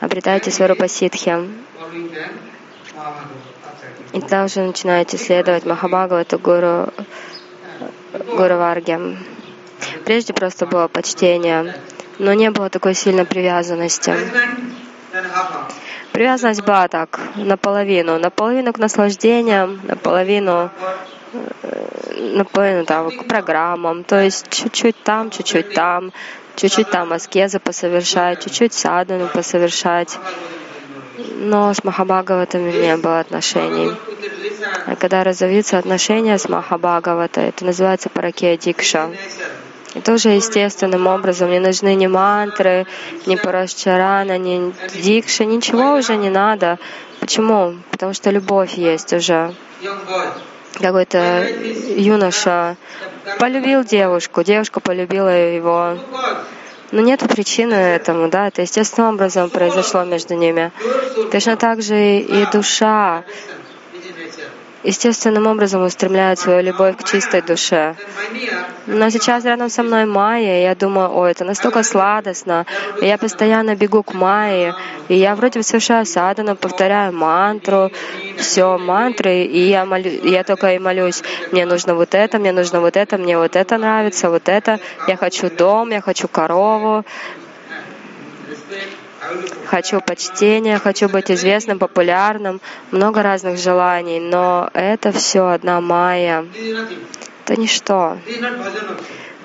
обретаете 0.00 0.50
Сварупа 0.50 0.88
Ситхи. 0.88 1.38
И 4.16 4.20
тогда 4.20 4.44
уже 4.44 4.62
начинаете 4.62 5.18
следовать 5.18 5.66
Махабхагавату 5.66 6.38
Гуру, 6.38 6.88
Гуру 8.34 8.56
Варге. 8.56 9.18
Прежде 10.06 10.32
просто 10.32 10.64
было 10.64 10.88
почтение, 10.88 11.74
но 12.18 12.32
не 12.32 12.50
было 12.50 12.70
такой 12.70 12.94
сильной 12.94 13.26
привязанности. 13.26 14.14
Привязанность 16.12 16.62
была 16.62 16.88
так, 16.88 17.20
наполовину. 17.34 18.18
Наполовину 18.18 18.72
к 18.72 18.78
наслаждениям, 18.78 19.82
наполовину 19.84 20.70
ну, 22.16 22.84
там, 22.86 23.10
к 23.10 23.28
программам, 23.28 24.02
то 24.02 24.18
есть 24.18 24.48
чуть-чуть 24.48 24.96
там, 25.02 25.30
чуть-чуть 25.30 25.74
там, 25.74 26.10
чуть-чуть 26.54 26.88
там 26.88 27.12
аскезы 27.12 27.58
посовершать, 27.58 28.42
чуть-чуть 28.42 28.72
садану 28.72 29.28
посовершать. 29.28 30.18
Но 31.18 31.72
с 31.72 31.82
Махабхагаватами 31.84 32.70
не 32.72 32.96
было 32.96 33.20
отношений. 33.20 33.92
А 34.86 34.96
когда 34.96 35.24
разовьются 35.24 35.78
отношения 35.78 36.38
с 36.38 36.48
Махабхагавата, 36.48 37.40
это 37.40 37.64
называется 37.64 38.08
паракея 38.08 38.56
дикша. 38.56 39.10
И 39.94 40.00
тоже 40.00 40.28
естественным 40.30 41.06
образом 41.06 41.50
не 41.50 41.58
нужны 41.58 41.94
ни 41.94 42.06
мантры, 42.06 42.86
ни 43.24 43.36
парашчарана, 43.36 44.36
ни 44.36 44.74
дикша, 44.94 45.46
ничего 45.46 45.94
уже 45.94 46.16
не 46.16 46.28
надо. 46.28 46.78
Почему? 47.18 47.74
Потому 47.90 48.12
что 48.12 48.30
любовь 48.30 48.74
есть 48.74 49.12
уже. 49.14 49.54
Какой-то 50.74 51.48
юноша 51.96 52.76
полюбил 53.38 53.84
девушку, 53.84 54.42
девушка 54.42 54.80
полюбила 54.80 55.30
его. 55.30 55.98
Но 56.96 57.02
нет 57.02 57.20
причины 57.28 57.74
этому, 57.74 58.30
да, 58.30 58.48
это 58.48 58.62
естественным 58.62 59.16
образом 59.16 59.50
произошло 59.50 60.04
между 60.04 60.32
ними. 60.32 60.72
Точно 61.30 61.58
так 61.58 61.82
же 61.82 62.20
и 62.20 62.46
душа 62.50 63.22
естественным 64.86 65.46
образом 65.46 65.82
устремляют 65.82 66.38
свою 66.38 66.62
любовь 66.62 66.96
к 66.96 67.04
чистой 67.04 67.42
душе. 67.42 67.94
Но 68.86 69.10
сейчас 69.10 69.44
рядом 69.44 69.68
со 69.68 69.82
мной 69.82 70.04
Майя, 70.04 70.60
и 70.60 70.62
я 70.62 70.74
думаю, 70.74 71.10
ой, 71.12 71.32
это 71.32 71.44
настолько 71.44 71.82
сладостно. 71.82 72.66
И 73.02 73.06
я 73.06 73.18
постоянно 73.18 73.74
бегу 73.74 74.02
к 74.02 74.14
Майе, 74.14 74.74
и 75.08 75.14
я 75.16 75.34
вроде 75.34 75.58
бы 75.58 75.64
совершаю 75.64 76.06
садану, 76.06 76.54
повторяю 76.54 77.12
мантру, 77.12 77.90
все 78.38 78.78
мантры, 78.78 79.42
и 79.42 79.68
я, 79.68 79.84
молю, 79.84 80.10
я 80.24 80.44
только 80.44 80.74
и 80.74 80.78
молюсь, 80.78 81.22
мне 81.52 81.66
нужно 81.66 81.94
вот 81.94 82.14
это, 82.14 82.38
мне 82.38 82.52
нужно 82.52 82.80
вот 82.80 82.96
это, 82.96 83.18
мне 83.18 83.36
вот 83.38 83.56
это 83.56 83.78
нравится, 83.78 84.30
вот 84.30 84.48
это, 84.48 84.78
я 85.08 85.16
хочу 85.16 85.50
дом, 85.50 85.90
я 85.90 86.00
хочу 86.00 86.28
корову, 86.28 87.04
хочу 89.66 90.00
почтения, 90.00 90.78
хочу 90.78 91.08
быть 91.08 91.30
известным, 91.30 91.78
популярным, 91.78 92.60
много 92.90 93.22
разных 93.22 93.58
желаний, 93.58 94.20
но 94.20 94.70
это 94.74 95.12
все 95.12 95.48
одна 95.48 95.80
майя. 95.80 96.46
Это 97.44 97.60
ничто. 97.60 98.18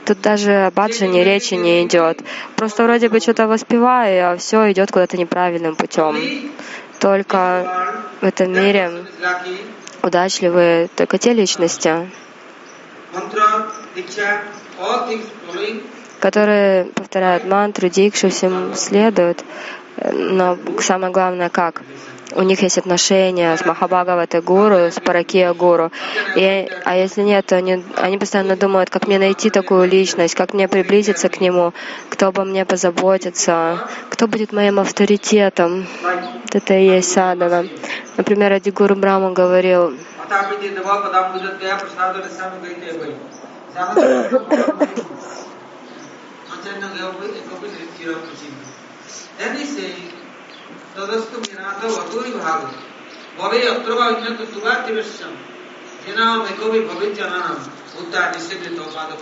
Тут 0.06 0.22
даже 0.22 0.66
о 0.66 0.72
баджане 0.72 1.24
речи 1.24 1.54
не 1.54 1.86
идет. 1.86 2.20
Просто 2.56 2.84
вроде 2.84 3.08
бы 3.10 3.20
что-то 3.20 3.48
воспеваю, 3.48 4.34
а 4.34 4.38
все 4.38 4.72
идет 4.72 4.92
куда-то 4.92 5.18
неправильным 5.18 5.76
путем. 5.76 6.18
Только 7.00 7.94
в 8.20 8.26
этом 8.26 8.52
мире 8.52 8.92
удачливые 10.02 10.88
только 10.96 11.18
те 11.18 11.34
личности, 11.34 12.10
которые 16.22 16.86
повторяют 16.86 17.46
мантру, 17.46 17.90
дикшу, 17.90 18.30
всем 18.30 18.74
следуют. 18.76 19.44
Но 20.14 20.58
самое 20.80 21.12
главное, 21.12 21.50
как? 21.50 21.82
У 22.34 22.44
них 22.44 22.62
есть 22.62 22.78
отношения 22.78 23.58
с 23.58 23.66
Махабхагаватой 23.66 24.42
гуру, 24.42 24.90
с 24.90 25.00
Паракия 25.02 25.54
гуру. 25.54 25.92
И, 26.38 26.70
а 26.86 26.96
если 26.96 27.24
нет, 27.24 27.48
то 27.48 27.58
они, 27.58 27.84
они 27.98 28.18
постоянно 28.18 28.56
думают, 28.56 28.90
как 28.90 29.08
мне 29.08 29.20
найти 29.20 29.50
такую 29.50 29.90
личность, 29.90 30.36
как 30.36 30.54
мне 30.54 30.70
приблизиться 30.70 31.28
к 31.28 31.42
нему, 31.42 31.74
кто 32.10 32.28
обо 32.28 32.46
мне 32.46 32.66
позаботится, 32.66 33.86
кто 34.10 34.28
будет 34.28 34.54
моим 34.54 34.80
авторитетом. 34.80 35.86
Это 36.54 36.74
и 36.76 36.86
есть 36.86 37.12
садана. 37.12 37.66
Например, 38.16 38.54
Адигуру 38.54 38.96
Брама 38.96 39.32
говорил, 39.32 39.94
Then 49.38 49.58
he 49.58 49.66
says, 49.66 49.96
Tadastu 50.96 51.38
Minata 51.42 51.88
Vaturi 51.90 52.32
Bhaga, 52.34 52.70
Bhave 53.38 53.60
Atrava 53.66 54.06
Vinyata 54.16 54.46
Tuvartivasyam, 54.46 55.34
Jinam 56.06 56.46
Ekovi 56.46 56.80
Bhavityananam, 56.88 57.60
Buddha 57.96 58.32
Disciplina 58.34 58.84
Pada 58.84 59.16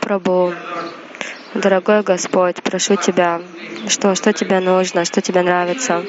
Прабху, 0.00 0.54
дорогой 1.54 2.02
Господь, 2.02 2.62
прошу 2.62 2.96
Тебя, 2.96 3.42
что, 3.88 4.14
что 4.14 4.32
Тебе 4.32 4.60
нужно, 4.60 5.04
что 5.04 5.20
Тебе 5.20 5.42
нравится. 5.42 6.04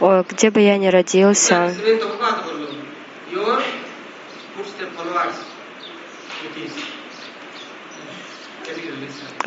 О, 0.00 0.24
где 0.28 0.50
бы 0.50 0.60
я 0.60 0.78
ни 0.78 0.88
родился, 0.88 1.72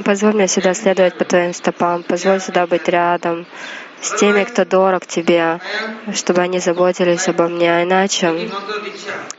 Позволь 0.04 0.34
мне 0.34 0.48
всегда 0.48 0.74
следовать 0.74 1.18
по 1.18 1.24
Твоим 1.24 1.54
стопам, 1.54 2.04
позволь 2.04 2.40
всегда 2.40 2.68
быть 2.68 2.88
рядом 2.90 3.46
с 4.02 4.20
теми, 4.20 4.44
кто 4.44 4.66
дорог 4.66 5.06
Тебе, 5.06 5.60
чтобы 6.14 6.42
они 6.42 6.60
заботились 6.60 7.28
обо 7.30 7.48
мне. 7.48 7.72
А 7.72 7.84
иначе 7.84 8.52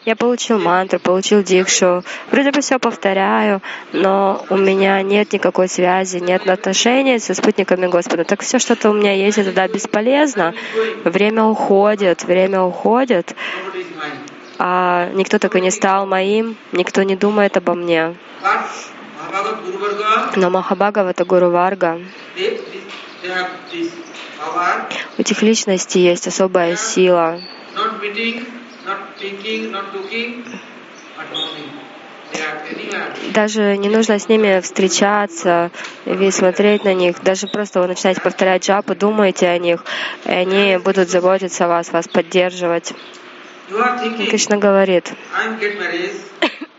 я 0.04 0.16
получил 0.16 0.58
мантру, 0.58 0.98
получил 0.98 1.42
дикшу, 1.42 2.02
вроде 2.30 2.52
бы 2.52 2.60
все 2.62 2.78
повторяю, 2.78 3.60
но 3.92 4.44
у 4.48 4.56
меня 4.56 5.02
нет 5.02 5.32
никакой 5.32 5.68
связи, 5.68 6.18
нет 6.18 6.48
отношений 6.48 7.18
со 7.18 7.34
спутниками 7.34 7.86
Господа. 7.86 8.24
Так 8.24 8.42
все, 8.42 8.58
что-то 8.58 8.90
у 8.90 8.94
меня 8.94 9.12
есть, 9.12 9.38
это 9.38 9.52
да, 9.52 9.68
бесполезно. 9.68 10.54
Время 11.04 11.44
уходит, 11.44 12.24
время 12.24 12.62
уходит, 12.62 13.36
а 14.58 15.10
никто 15.12 15.38
так 15.38 15.54
и 15.54 15.60
не 15.60 15.70
стал 15.70 16.06
моим, 16.06 16.56
никто 16.72 17.02
не 17.02 17.14
думает 17.14 17.56
обо 17.56 17.74
мне. 17.74 18.14
Но 20.36 20.50
Махабхагавата 20.50 21.24
Гуру 21.24 21.50
Варга, 21.50 22.00
у 25.18 25.20
этих 25.20 25.42
личностей 25.42 26.00
есть 26.00 26.26
особая 26.26 26.76
сила. 26.76 27.40
Даже 33.32 33.76
не 33.76 33.88
нужно 33.88 34.18
с 34.18 34.28
ними 34.28 34.60
встречаться 34.60 35.70
и 36.04 36.30
смотреть 36.30 36.84
на 36.84 36.94
них. 36.94 37.22
Даже 37.22 37.46
просто 37.48 37.80
вы 37.80 37.88
начинаете 37.88 38.20
повторять 38.20 38.66
джапу, 38.66 38.94
думаете 38.94 39.48
о 39.48 39.58
них, 39.58 39.84
и 40.24 40.30
они 40.30 40.78
будут 40.78 41.08
заботиться 41.08 41.64
о 41.64 41.68
вас, 41.68 41.92
вас 41.92 42.08
поддерживать. 42.08 42.92
Кришна 44.28 44.56
говорит, 44.56 45.12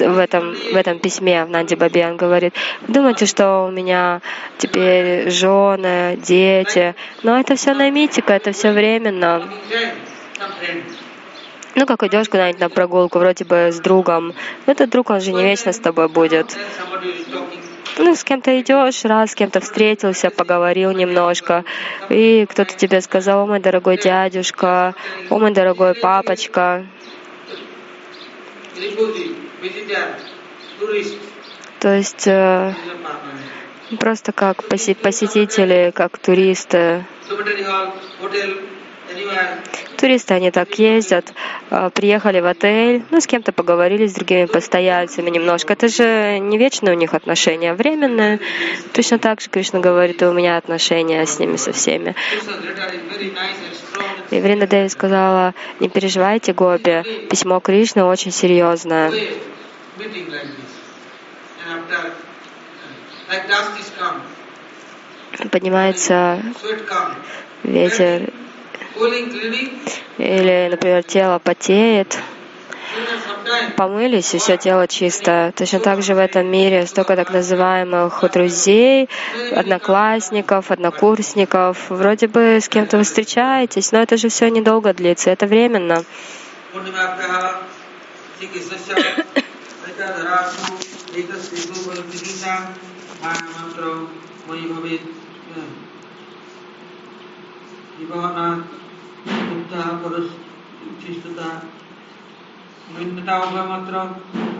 в 0.00 0.18
этом, 0.18 0.54
в 0.54 0.76
этом 0.76 0.98
письме 0.98 1.44
в 1.44 1.50
Нанди 1.50 1.74
Бабе 1.74 2.06
он 2.06 2.16
говорит, 2.16 2.54
думаете, 2.86 3.26
что 3.26 3.66
у 3.66 3.70
меня 3.70 4.20
теперь 4.58 5.30
жены, 5.30 6.18
дети, 6.22 6.94
но 7.22 7.38
это 7.38 7.56
все 7.56 7.74
намитика, 7.74 8.32
это 8.34 8.52
все 8.52 8.72
временно. 8.72 9.48
Ну, 11.76 11.86
как 11.86 12.02
идешь 12.02 12.28
куда-нибудь 12.28 12.60
на 12.60 12.68
прогулку, 12.68 13.18
вроде 13.18 13.44
бы 13.44 13.70
с 13.70 13.80
другом, 13.80 14.34
этот 14.66 14.90
друг, 14.90 15.10
он 15.10 15.20
же 15.20 15.32
не 15.32 15.42
вечно 15.42 15.72
с 15.72 15.78
тобой 15.78 16.08
будет. 16.08 16.56
Ну, 17.98 18.14
с 18.14 18.24
кем-то 18.24 18.58
идешь, 18.60 19.04
раз 19.04 19.32
с 19.32 19.34
кем-то 19.34 19.60
встретился, 19.60 20.30
поговорил 20.30 20.90
немножко, 20.92 21.64
и 22.08 22.46
кто-то 22.48 22.74
тебе 22.74 23.00
сказал, 23.00 23.42
о 23.42 23.46
мой 23.46 23.60
дорогой 23.60 23.98
дядюшка, 23.98 24.94
о 25.28 25.38
мой 25.38 25.52
дорогой 25.52 25.94
папочка, 25.94 26.86
то 31.80 31.96
есть 31.96 32.26
э, 32.26 32.74
просто 33.98 34.32
как 34.32 34.64
посетители, 34.64 35.92
как 35.94 36.18
туристы. 36.18 37.04
Туристы, 39.96 40.34
они 40.34 40.50
так 40.50 40.78
ездят, 40.78 41.32
э, 41.70 41.90
приехали 41.94 42.40
в 42.40 42.46
отель, 42.46 43.02
ну, 43.10 43.20
с 43.20 43.26
кем-то 43.26 43.52
поговорили, 43.52 44.06
с 44.06 44.12
другими 44.12 44.44
постояльцами 44.44 45.30
немножко. 45.30 45.72
Это 45.72 45.88
же 45.88 46.38
не 46.38 46.58
вечные 46.58 46.94
у 46.94 46.98
них 46.98 47.14
отношения, 47.14 47.72
а 47.72 47.74
временные. 47.74 48.40
Точно 48.92 49.18
так 49.18 49.40
же 49.40 49.48
Кришна 49.48 49.80
говорит, 49.80 50.22
у 50.22 50.32
меня 50.32 50.58
отношения 50.58 51.24
с 51.26 51.38
ними, 51.38 51.56
со 51.56 51.72
всеми. 51.72 52.14
И 54.30 54.40
Вринда 54.40 54.66
Деви 54.66 54.88
сказала, 54.88 55.54
не 55.80 55.88
переживайте, 55.88 56.52
Гоби, 56.52 57.26
письмо 57.28 57.60
Кришны 57.60 58.04
очень 58.04 58.30
серьезное. 58.30 59.12
Поднимается 65.50 66.42
ветер, 67.64 68.32
или, 70.18 70.68
например, 70.70 71.02
тело 71.02 71.38
потеет, 71.38 72.18
помылись, 73.76 74.34
и 74.34 74.38
все 74.38 74.56
тело 74.56 74.86
чисто. 74.86 75.52
Точно 75.56 75.80
так 75.80 76.02
же 76.02 76.14
в 76.14 76.18
этом 76.18 76.46
мире 76.46 76.86
столько 76.86 77.16
так 77.16 77.30
называемых 77.30 78.24
друзей, 78.32 79.08
одноклассников, 79.54 80.70
однокурсников. 80.70 81.90
Вроде 81.90 82.28
бы 82.28 82.58
с 82.60 82.68
кем-то 82.68 82.98
вы 82.98 83.04
встречаетесь, 83.04 83.92
но 83.92 84.00
это 84.00 84.16
же 84.16 84.28
все 84.28 84.50
недолго 84.50 84.92
длится, 84.92 85.30
это 85.30 85.46
временно. 85.46 86.04
निन्नतावगमत्र 102.97 104.03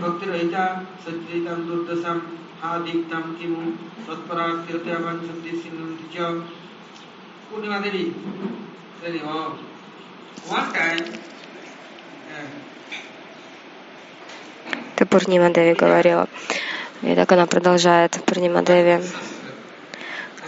भक्तिरहिता 0.02 0.66
सच्चरितं 1.06 1.60
दुर्दशम् 1.68 2.22
आदिक्तं 2.72 3.24
किमु 3.40 3.62
तत्पराकृत्यावान् 4.08 5.22
सन्ति 5.28 5.52
सिन्नन्ति 5.62 6.06
च 6.16 6.32
पूर्णिमा 7.50 7.80
देवी 7.86 8.04
really 9.04 9.22
oh 9.22 9.54
one 10.50 10.70
time 10.74 11.06
Это 14.96 15.06
Пурнима 15.06 15.50
Деви 15.50 15.74
говорила. 15.74 16.28
И 17.02 17.16
так 17.16 17.30
она 17.34 17.46
продолжает, 17.48 18.12
Пурнима 18.26 18.64
Деви. 18.64 19.04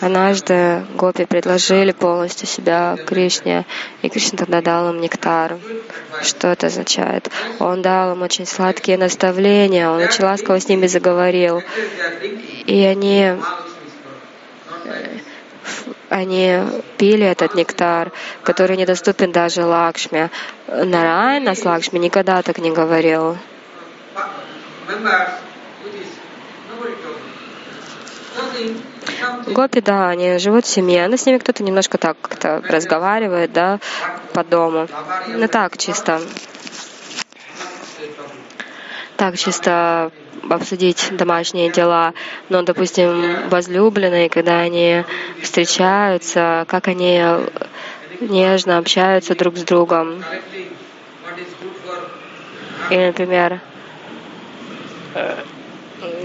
Однажды 0.03 0.85
гопи 0.97 1.27
предложили 1.27 1.93
полностью 1.93 2.49
себя 2.49 2.97
Кришне, 3.07 3.65
и 4.03 4.09
Кришна 4.09 4.37
тогда 4.37 4.61
дал 4.61 4.91
им 4.91 5.01
нектар. 5.01 5.59
Что 6.23 6.49
это 6.49 6.67
означает? 6.67 7.31
Он 7.61 7.83
дал 7.83 8.17
им 8.17 8.23
очень 8.23 8.45
сладкие 8.45 8.99
наставления, 8.99 9.89
он 9.89 10.03
очень 10.03 10.25
ласково 10.25 10.59
с 10.59 10.69
ними 10.69 10.89
заговорил. 10.89 11.63
И 12.67 12.83
они 12.83 13.37
они 16.09 16.59
пили 16.99 17.25
этот 17.25 17.55
нектар, 17.55 18.11
который 18.43 18.77
недоступен 18.77 19.31
даже 19.31 19.65
Лакшме. 19.65 20.31
Нарайна 20.67 21.55
с 21.55 21.65
Лакшми 21.65 22.01
никогда 22.01 22.43
так 22.43 22.59
не 22.59 22.73
говорил. 22.73 23.39
Гопи, 29.47 29.81
да, 29.81 30.11
они 30.11 30.39
живут 30.39 30.65
в 30.65 30.69
семье, 30.69 31.09
но 31.09 31.17
с 31.17 31.27
ними 31.27 31.39
кто-то 31.39 31.63
немножко 31.63 31.99
так 31.99 32.17
как-то 32.21 32.63
разговаривает, 32.69 33.53
да, 33.53 33.79
по 34.33 34.45
дому. 34.45 34.89
Ну 35.29 35.49
так, 35.49 35.77
чисто. 35.79 36.21
Так, 39.17 39.37
чисто 39.37 40.11
обсудить 40.51 41.11
домашние 41.13 41.71
дела. 41.71 42.15
Но, 42.49 42.63
допустим, 42.63 43.49
возлюбленные, 43.49 44.29
когда 44.29 44.61
они 44.61 45.05
встречаются, 45.41 46.65
как 46.69 46.89
они 46.89 47.23
нежно 48.21 48.79
общаются 48.79 49.35
друг 49.35 49.57
с 49.57 49.63
другом. 49.63 50.25
И, 52.91 52.97
например, 52.97 53.61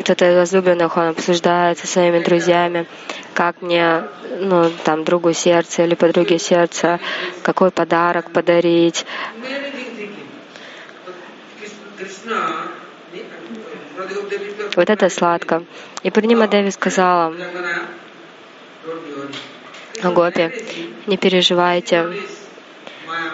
кто-то 0.02 0.30
из 0.32 0.36
возлюбленных, 0.36 0.98
он 0.98 1.08
обсуждает 1.10 1.78
со 1.78 1.88
своими 1.88 2.24
друзьями, 2.24 2.86
как 3.34 3.62
мне, 3.62 4.04
ну, 4.40 4.72
там, 4.84 5.04
другу 5.04 5.34
сердца 5.34 5.84
или 5.84 5.96
подруге 5.96 6.40
сердца, 6.40 7.00
какой 7.44 7.72
подарок 7.72 8.32
подарить. 8.32 9.06
Вот 14.76 14.90
это 14.90 15.10
сладко. 15.10 15.64
И 16.04 16.12
Пурнима 16.12 16.48
Деви 16.48 16.72
сказала, 16.72 17.34
Гопи, 20.04 20.52
не 21.08 21.18
переживайте, 21.18 22.08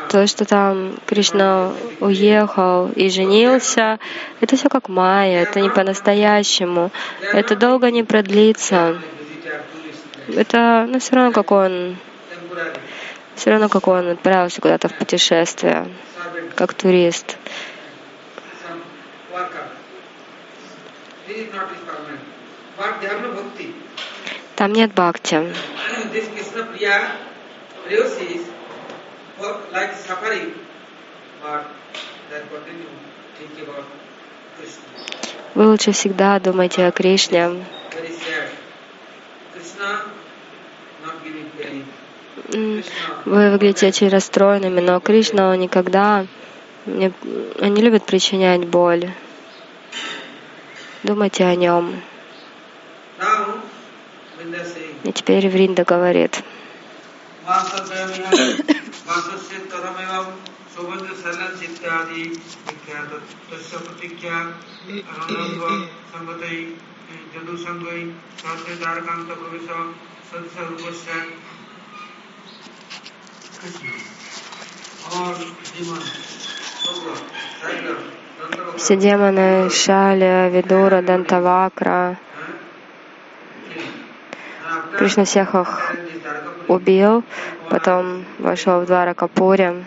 то, 0.09 0.27
что 0.27 0.45
там 0.45 0.95
Кришна 1.07 1.73
уехал 1.99 2.89
и 2.91 3.09
женился, 3.09 3.99
это 4.41 4.55
все 4.55 4.69
как 4.69 4.89
майя, 4.89 5.41
это 5.41 5.59
не 5.59 5.69
по-настоящему. 5.69 6.91
Это 7.33 7.55
долго 7.55 7.89
не 7.89 8.03
продлится. 8.03 9.01
Это, 10.27 10.85
ну, 10.87 10.99
все 10.99 11.15
равно, 11.15 11.31
как 11.31 11.51
он, 11.51 11.97
все 13.35 13.51
равно, 13.51 13.69
как 13.69 13.87
он 13.87 14.09
отправился 14.09 14.61
куда-то 14.61 14.87
в 14.87 14.93
путешествие, 14.93 15.87
как 16.55 16.73
турист. 16.73 17.37
Там 24.55 24.71
нет 24.73 24.93
бхакти 24.93 25.41
like 29.71 29.95
suffering, 29.95 30.53
but 31.41 31.65
continue 32.49 32.87
thinking 33.37 33.63
about 33.63 33.85
Вы 35.55 35.67
лучше 35.67 35.91
всегда 35.91 36.39
думайте 36.39 36.85
о 36.85 36.91
Кришне. 36.91 37.49
Вы 43.25 43.51
выглядите 43.51 43.87
очень 43.87 44.09
расстроенными, 44.09 44.79
но 44.79 44.99
Кришна 44.99 45.49
он 45.49 45.59
никогда 45.59 46.25
не, 46.85 47.11
он 47.59 47.73
не 47.73 47.81
любит 47.81 48.05
причинять 48.05 48.65
боль. 48.65 49.11
Думайте 51.03 51.45
о 51.45 51.55
нем. 51.55 52.01
И 55.03 55.11
теперь 55.11 55.47
Вринда 55.49 55.83
говорит. 55.83 56.41
वासस्येत्तरमेवं 59.12 60.30
सौभद्रशरणचित्यादि 60.74 62.22
विख्यात 62.68 63.12
तस्य 63.50 63.78
प्रतिज्ञा 63.84 64.36
अनन्व 65.14 65.64
संगतै 66.12 66.56
जदुसङ्गै 67.34 68.00
सहस्रे 68.42 68.74
तारकान्तप्रवेश 68.84 69.68
सत्स्वरूपस्य 70.30 71.22
Все 78.76 78.96
демоны 78.96 79.68
Шали, 79.70 80.50
Видура, 80.50 81.02
Дантавакра, 81.02 82.16
Кришна 84.96 85.24
всех 85.24 85.54
их 85.54 86.01
убил, 86.67 87.23
потом 87.69 88.25
вошел 88.39 88.81
в 88.81 88.85
двора 88.85 89.13
Капури. 89.13 89.83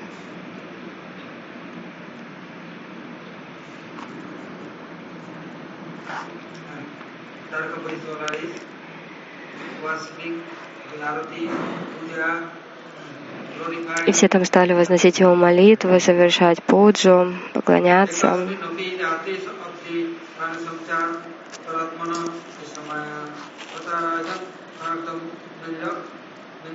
И 14.06 14.12
все 14.12 14.28
там 14.28 14.44
стали 14.44 14.72
возносить 14.72 15.20
его 15.20 15.34
молитвы, 15.34 16.00
совершать 16.00 16.62
пуджу, 16.62 17.34
поклоняться. 17.52 18.38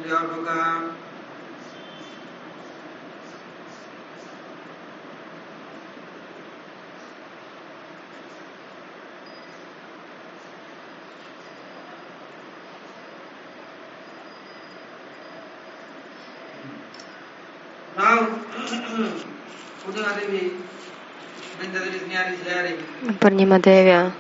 Парнима 23.20 23.60
Деви 23.60 24.12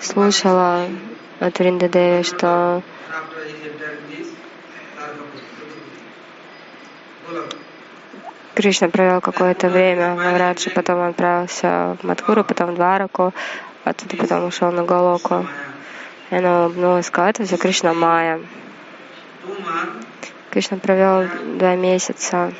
слушала 0.00 0.88
от 1.40 1.58
Вриндадеви, 1.58 2.22
что 2.22 2.82
Кришна 8.54 8.88
провел 8.88 9.20
какое-то 9.20 9.68
время 9.68 10.14
в 10.14 10.20
Авраджи, 10.20 10.70
потом 10.70 11.00
он 11.00 11.08
отправился 11.10 11.96
в 12.00 12.04
Мадхуру, 12.06 12.44
потом 12.44 12.72
в 12.72 12.74
Двараку, 12.74 13.34
оттуда 13.84 14.16
потом 14.16 14.44
ушел 14.44 14.72
на 14.72 14.84
Галоку. 14.84 15.46
И 16.30 16.36
она 16.36 16.64
улыбнулась, 16.64 17.06
сказала, 17.06 17.30
это 17.30 17.44
все 17.44 17.56
Кришна 17.56 17.92
Майя. 17.94 18.40
Кришна 20.50 20.78
провел 20.78 21.28
два 21.58 21.76
месяца 21.76 22.52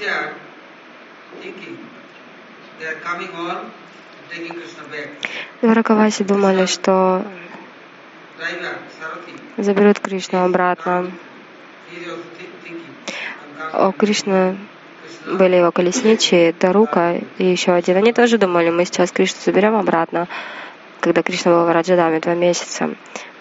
in 0.00 0.49
Дваракаваси 5.62 6.22
думали, 6.24 6.66
что 6.66 7.24
заберут 9.56 10.00
Кришну 10.00 10.44
обратно. 10.44 11.10
Кришны 13.98 14.56
Krishna, 14.56 14.56
были 15.26 15.56
его 15.56 15.70
колесничие, 15.70 16.52
Тарука 16.52 17.20
и 17.38 17.44
еще 17.44 17.72
один. 17.72 17.96
Они 17.96 18.12
тоже 18.12 18.38
думали, 18.38 18.70
мы 18.70 18.84
сейчас 18.84 19.12
Кришну 19.12 19.40
заберем 19.44 19.76
обратно, 19.76 20.28
когда 21.00 21.22
Кришна 21.22 21.52
был 21.52 21.66
в 21.66 21.72
Раджадаме 21.72 22.20
два 22.20 22.34
месяца. 22.34 22.90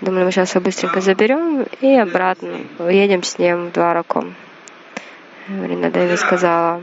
Думали, 0.02 0.26
мы 0.26 0.32
сейчас 0.32 0.56
его 0.56 0.64
быстренько 0.64 1.02
заберем 1.02 1.66
и 1.82 1.96
обратно 1.96 2.62
уедем 2.80 3.24
с 3.24 3.38
ним 3.38 3.68
в 3.68 3.72
Двараку. 3.72 4.26
Вринда 5.48 5.90
Деви 5.90 6.16
сказала, 6.16 6.82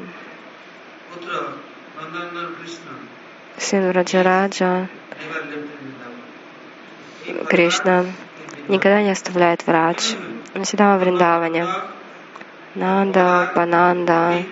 Vrindavan. 1.27 1.59
Кришна, 7.49 8.07
никогда 8.69 9.03
не 9.03 9.11
оставляет 9.11 9.67
Врадж. 9.67 10.15
Он 10.55 10.65
всегда 10.65 10.93
во 10.93 10.99
Вриндаване. 10.99 11.67
Нанда, 12.75 13.51
Бананда 13.57 14.45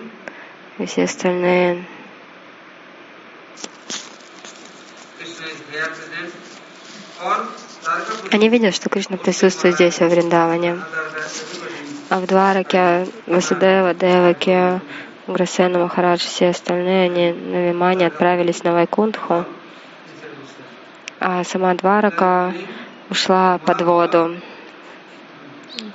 и 0.77 0.85
все 0.85 1.03
остальные. 1.03 1.85
Они 8.31 8.49
видят, 8.49 8.75
что 8.75 8.89
Кришна 8.89 9.17
присутствует 9.17 9.75
здесь, 9.75 9.99
во 9.99 10.07
Вриндаване. 10.07 10.79
А 12.09 12.19
в 12.19 12.25
Двараке 12.27 13.07
Васудева, 13.27 13.93
Деваки, 13.93 14.81
Грасена 15.27 15.79
Махарадж, 15.79 16.21
все 16.21 16.49
остальные, 16.49 17.05
они 17.05 17.33
на 17.33 17.69
Вимане 17.69 18.05
отправились 18.05 18.63
на 18.63 18.73
Вайкунтху, 18.73 19.43
а 21.19 21.43
сама 21.43 21.73
Дварака 21.73 22.53
ушла 23.09 23.57
под 23.57 23.81
воду, 23.81 24.39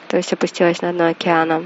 то 0.08 0.16
есть 0.16 0.32
опустилась 0.32 0.82
на 0.82 0.92
дно 0.92 1.10
океана. 1.10 1.62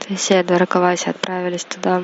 То 0.00 0.06
есть 0.08 0.24
все 0.24 0.42
Дваракаваси 0.42 1.08
отправились 1.08 1.64
туда. 1.64 2.02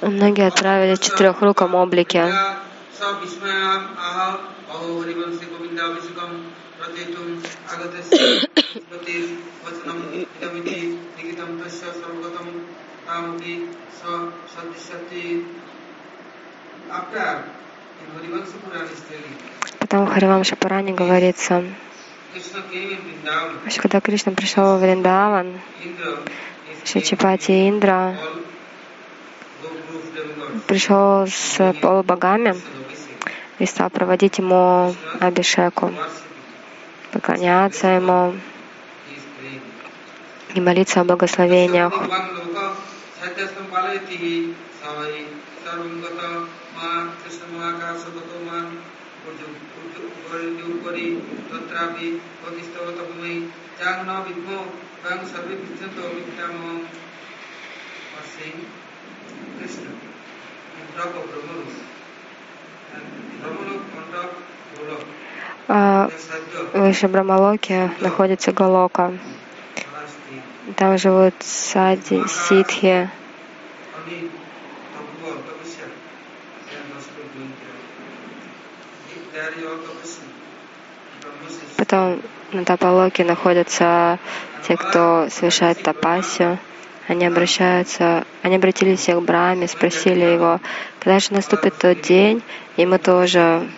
Многие 0.00 0.46
отправили 0.48 0.96
в 0.96 1.00
четырехруком 1.00 1.74
облике. 1.76 2.32
Потом 19.78 20.06
в 20.06 20.10
Харивамша 20.10 20.56
Пуране 20.56 20.92
говорится, 20.92 21.64
когда 23.78 24.00
Кришна 24.00 24.32
пришел 24.32 24.64
во 24.64 24.78
Вриндаван, 24.78 25.60
Шичипати 26.84 27.68
Индра 27.68 28.16
пришел 30.66 31.26
с 31.26 31.74
полубогами 31.80 32.54
и 33.58 33.66
стал 33.66 33.90
проводить 33.90 34.38
ему 34.38 34.94
абишеку, 35.20 35.92
поклоняться 37.12 37.88
ему 37.88 38.34
и 40.54 40.60
молиться 40.60 41.00
о 41.00 41.04
благословениях. 41.04 41.92
उपरि 50.27 51.05
तत्रापि 51.51 52.09
भगिस्तवत 52.43 52.99
भूमि 53.09 53.35
जाग 53.79 54.05
न 54.09 54.19
विद्मो 54.27 54.59
वं 55.05 55.25
सर्वे 55.31 55.55
विद्यन्तो 55.63 56.13
विद्यामो 56.17 56.73
saying 58.33 58.65
Krishna 59.57 59.91
on 59.93 60.85
top 60.97 61.15
of 61.15 61.25
Brahmalok 61.29 61.73
and 62.95 63.05
Brahmalok 63.41 63.83
on 63.97 64.05
top 64.13 64.31
Golok 64.75 65.05
А 65.69 66.07
there's 66.07 66.21
Sadhya 66.21 66.61
выше 66.73 67.07
Брамалоки 67.07 67.91
находится 68.01 68.51
Галока. 68.51 69.13
Parasti 69.75 70.41
Там 70.77 70.97
живут 70.97 71.35
сади, 71.41 72.21
ситхи. 72.27 73.09
only 73.95 74.29
Потом 81.78 82.20
на 82.50 82.64
Тапалоке 82.64 83.24
находятся 83.24 84.18
те, 84.66 84.76
кто 84.76 85.28
совершает 85.30 85.80
тапасию. 85.80 86.58
Они 87.06 87.24
обращаются, 87.24 88.24
они 88.42 88.56
обратились 88.56 89.06
к 89.06 89.20
Браме, 89.20 89.68
спросили 89.68 90.24
его, 90.24 90.60
когда 90.98 91.20
же 91.20 91.32
наступит 91.32 91.78
тот 91.78 92.00
день, 92.02 92.42
и 92.76 92.84
мы 92.84 92.98
тоже. 92.98 93.70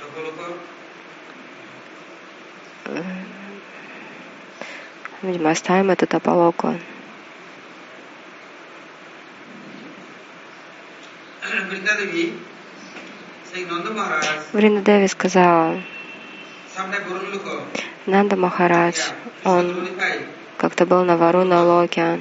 Tapaloka, 0.00 0.56
Видимо, 5.22 5.50
оставим 5.50 5.90
эту 5.90 6.06
Maharaj, 13.90 14.42
Вринда 14.52 14.82
Деви 14.82 15.08
сказала, 15.08 15.82
Нанда 18.06 18.36
Махарадж, 18.36 18.98
он 19.44 19.88
как-то 20.58 20.84
был 20.84 21.04
на 21.04 21.16
Варуна 21.16 21.62
Локе. 21.62 22.20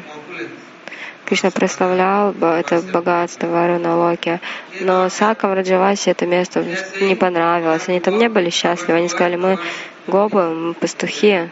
Кришна 1.26 1.52
прославлял 1.52 2.32
это 2.32 2.82
богатство 2.82 3.48
Варуна 3.48 3.98
Локе, 3.98 4.39
но 4.80 5.10
Сакам 5.10 5.54
Раджаваси 5.54 6.10
это 6.10 6.26
место 6.26 6.63
не 7.02 7.15
понравилось. 7.15 7.89
Они 7.89 8.00
там 8.00 8.18
не 8.18 8.30
были 8.30 8.50
счастливы. 8.50 9.00
Они 9.00 9.10
сказали, 9.10 9.36
мы 9.36 9.60
гобы, 10.08 10.50
мы 10.54 10.74
пастухи, 10.74 11.50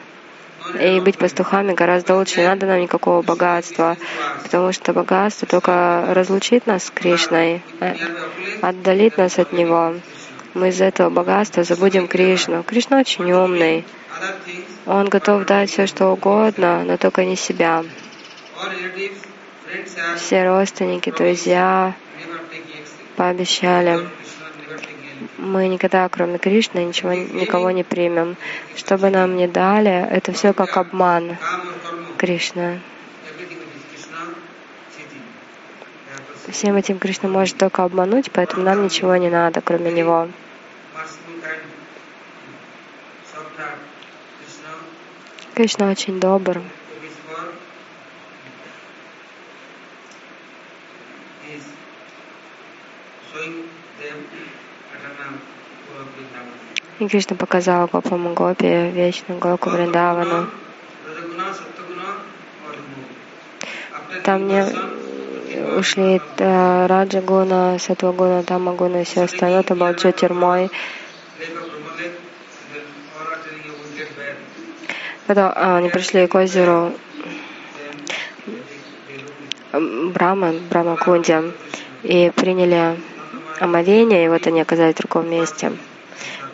и 0.79 0.99
быть 1.01 1.17
пастухами 1.17 1.73
гораздо 1.73 2.15
лучше. 2.15 2.39
Не 2.39 2.47
надо 2.47 2.67
нам 2.67 2.79
никакого 2.79 3.21
богатства, 3.21 3.97
потому 4.43 4.71
что 4.71 4.93
богатство 4.93 5.47
только 5.47 6.05
разлучит 6.09 6.67
нас 6.67 6.85
с 6.85 6.91
Кришной, 6.91 7.61
э, 7.81 7.95
отдалит 8.61 9.17
нас 9.17 9.39
от 9.39 9.51
Него. 9.51 9.95
Мы 10.53 10.69
из-за 10.69 10.85
этого 10.85 11.09
богатства 11.09 11.63
забудем 11.63 12.07
Кришну. 12.07 12.63
Кришна 12.63 12.99
очень 12.99 13.31
умный. 13.31 13.85
Он 14.85 15.09
готов 15.09 15.45
дать 15.45 15.69
все, 15.69 15.87
что 15.87 16.07
угодно, 16.09 16.83
но 16.83 16.97
только 16.97 17.25
не 17.25 17.35
себя. 17.35 17.83
Все 20.17 20.47
родственники, 20.47 21.11
друзья 21.11 21.95
пообещали, 23.15 24.07
мы 25.37 25.67
никогда, 25.67 26.07
кроме 26.09 26.37
Кришны, 26.37 26.79
ничего, 26.79 27.13
никого 27.13 27.71
не 27.71 27.83
примем. 27.83 28.35
Что 28.75 28.97
бы 28.97 29.09
нам 29.09 29.35
ни 29.35 29.47
дали, 29.47 29.91
это 29.91 30.31
все 30.31 30.53
как 30.53 30.77
обман 30.77 31.37
pursuing 32.17 32.79
Всем 36.49 36.75
этим 36.75 36.99
Кришна 36.99 37.29
может 37.29 37.57
только 37.57 37.83
обмануть, 37.83 38.29
поэтому 38.31 38.63
нам 38.63 38.83
ничего 38.83 39.15
не 39.15 39.29
надо, 39.29 39.61
кроме 39.61 39.91
Него. 39.91 40.27
Кришна 45.53 45.91
очень 45.91 46.19
добр. 46.19 46.61
И 56.99 57.07
Кришна 57.07 57.35
показал 57.35 57.87
Гопаму 57.87 58.33
Гопи 58.33 58.89
вечную 58.91 59.39
Гоку 59.39 59.69
Вриндавану. 59.69 60.47
Там 64.23 64.47
не, 64.47 64.65
ушли 65.77 66.21
э, 66.37 66.85
Раджагуна, 66.87 67.77
Сатвагуна, 67.77 68.43
Тамагуна 68.43 69.01
и 69.01 69.03
все 69.03 69.23
остальное. 69.23 69.59
Это 69.59 69.75
был 69.75 69.91
Джотирмой. 69.91 70.71
Когда 75.27 75.77
они 75.77 75.89
пришли 75.89 76.27
к 76.27 76.35
озеру 76.35 76.93
Брахма, 79.71 80.53
Брахма 80.69 80.97
Кунди, 80.97 81.53
и 82.03 82.31
приняли 82.35 82.97
омовение, 83.59 84.25
и 84.25 84.29
вот 84.29 84.45
они 84.47 84.61
оказались 84.61 84.95
в 84.95 84.97
другом 84.99 85.29
месте. 85.29 85.71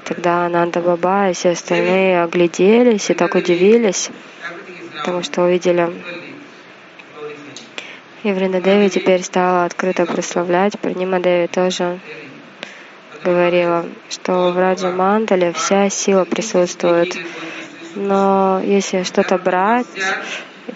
Тогда 0.06 0.46
Ананда 0.46 0.82
Баба 0.82 1.30
и 1.30 1.34
все 1.34 1.52
остальные 1.52 2.24
огляделись 2.24 3.10
и 3.10 3.14
так 3.14 3.36
удивились, 3.36 4.10
потому 4.98 5.24
что 5.24 5.44
увидели. 5.44 5.92
И 8.24 8.32
Вриндадеви 8.32 8.90
теперь 8.90 9.24
стала 9.24 9.66
открыто 9.66 10.06
прославлять. 10.06 10.78
Пранима 10.80 11.20
Деви 11.20 11.48
тоже 11.48 12.00
говорила, 13.24 13.86
что 14.10 14.52
в 14.52 14.58
Раджа 14.58 14.92
Мандале 14.92 15.54
вся 15.54 15.90
сила 15.90 16.26
присутствует. 16.26 17.16
Но 17.96 18.62
если 18.64 19.04
что-то 19.04 19.38
брать, 19.38 19.88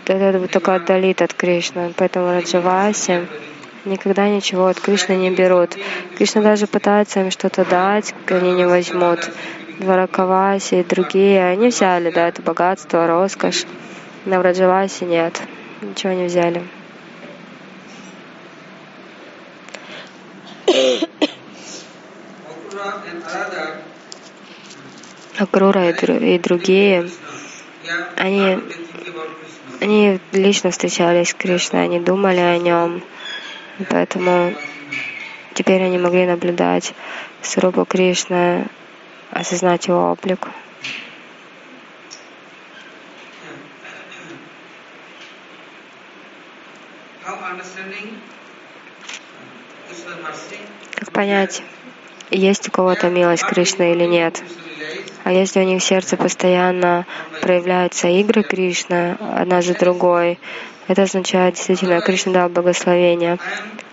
то 0.06 0.13
это 0.13 0.47
только 0.47 0.76
отдалит 0.76 1.21
от 1.21 1.34
Кришны. 1.34 1.93
Поэтому 1.95 2.34
Раджаваси 2.34 3.28
никогда 3.86 4.28
ничего 4.28 4.67
от 4.67 4.80
Кришны 4.80 5.13
не 5.13 5.30
берут. 5.32 5.78
Кришна 6.17 6.41
даже 6.41 6.67
пытается 6.67 7.21
им 7.21 7.32
что-то 7.32 7.65
дать, 7.65 8.13
они 8.28 8.54
не 8.54 8.65
возьмут. 8.65 9.19
Дваракаваси 9.80 10.76
и 10.76 10.84
другие, 10.84 11.43
они 11.45 11.69
взяли, 11.69 12.12
да, 12.12 12.28
это 12.28 12.41
богатство, 12.41 13.08
роскошь. 13.08 13.65
На 14.26 14.39
Враджавасе 14.39 15.06
нет, 15.06 15.41
ничего 15.82 16.13
не 16.13 16.28
взяли. 16.28 16.63
Акрура 25.38 25.89
и 25.89 26.38
другие, 26.38 27.10
они, 28.17 28.60
они 29.82 30.19
лично 30.32 30.69
встречались 30.69 31.30
с 31.30 31.34
Кришной, 31.34 31.84
они 31.84 32.00
думали 32.00 32.39
о 32.39 32.58
нем, 32.60 33.04
поэтому 33.89 34.54
теперь 35.56 35.82
они 35.82 35.98
могли 35.98 36.28
наблюдать 36.28 36.93
Срупу 37.41 37.84
Кришны, 37.86 38.67
осознать 39.32 39.88
его 39.88 40.12
облик. 40.12 40.50
Как 50.96 51.12
понять, 51.12 51.63
есть 52.30 52.67
у 52.67 52.72
кого-то 52.72 53.10
милость 53.10 53.43
Кришны 53.43 53.93
или 53.93 54.06
нет? 54.06 54.43
А 55.24 55.32
если 55.32 55.62
у 55.62 55.63
них 55.63 55.82
в 55.82 55.86
сердце 55.86 56.17
постоянно 56.17 57.06
проявляются 57.41 58.08
игры 58.08 58.43
Кришны 58.43 59.17
одна 59.19 59.62
за 59.62 59.74
другой, 59.74 60.39
это 60.88 61.04
означает 61.04 61.56
действительно, 61.56 62.02
Кришна 62.02 62.34
дал 62.34 62.50
благословение. 62.50 63.38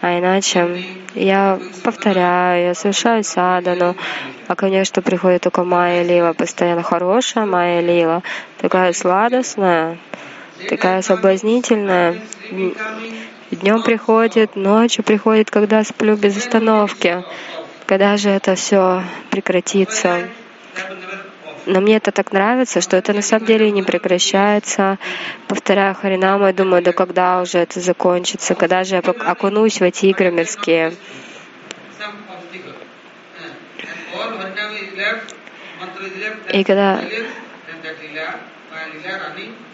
А 0.01 0.19
иначе 0.19 0.85
я 1.15 1.61
повторяю, 1.85 2.69
я 2.69 2.75
совершаю 2.75 3.23
садану, 3.23 3.95
а 4.49 4.57
конечно 4.57 5.03
приходит 5.03 5.43
только 5.43 5.63
Майя 5.63 6.03
Лила, 6.03 6.33
постоянно 6.33 6.83
хорошая 6.83 7.47
Майя 7.47 7.81
Лила, 7.81 8.23
такая 8.59 8.93
сладостная, 8.93 9.99
такая 10.69 11.03
соблазнительная. 11.03 12.17
Днем 13.51 13.83
приходит, 13.83 14.57
ночью 14.57 15.05
приходит, 15.05 15.51
когда 15.51 15.85
сплю 15.85 16.17
без 16.17 16.37
остановки. 16.37 17.25
Когда 17.87 18.17
же 18.17 18.31
это 18.31 18.55
все 18.55 19.03
прекратится? 19.31 20.29
Но 21.67 21.81
мне 21.81 21.97
это 21.97 22.11
так 22.11 22.33
нравится, 22.33 22.81
что 22.81 22.97
это 22.97 23.13
на 23.13 23.23
самом 23.23 23.47
деле 23.47 23.71
не 23.71 23.83
прекращается. 23.83 24.99
Повторяю 25.47 25.95
Харинаму 25.95 26.49
и 26.49 26.53
думаю, 26.53 26.83
да 26.83 26.93
когда 26.93 27.41
уже 27.41 27.59
это 27.59 27.81
закончится, 27.81 28.55
когда 28.55 28.83
же 28.85 28.97
я 28.97 29.01
окунусь 29.01 29.81
в 29.81 29.83
эти 29.83 30.07
игры 30.07 30.31
мирские. 30.31 30.95
И 36.53 36.65
когда 36.65 37.01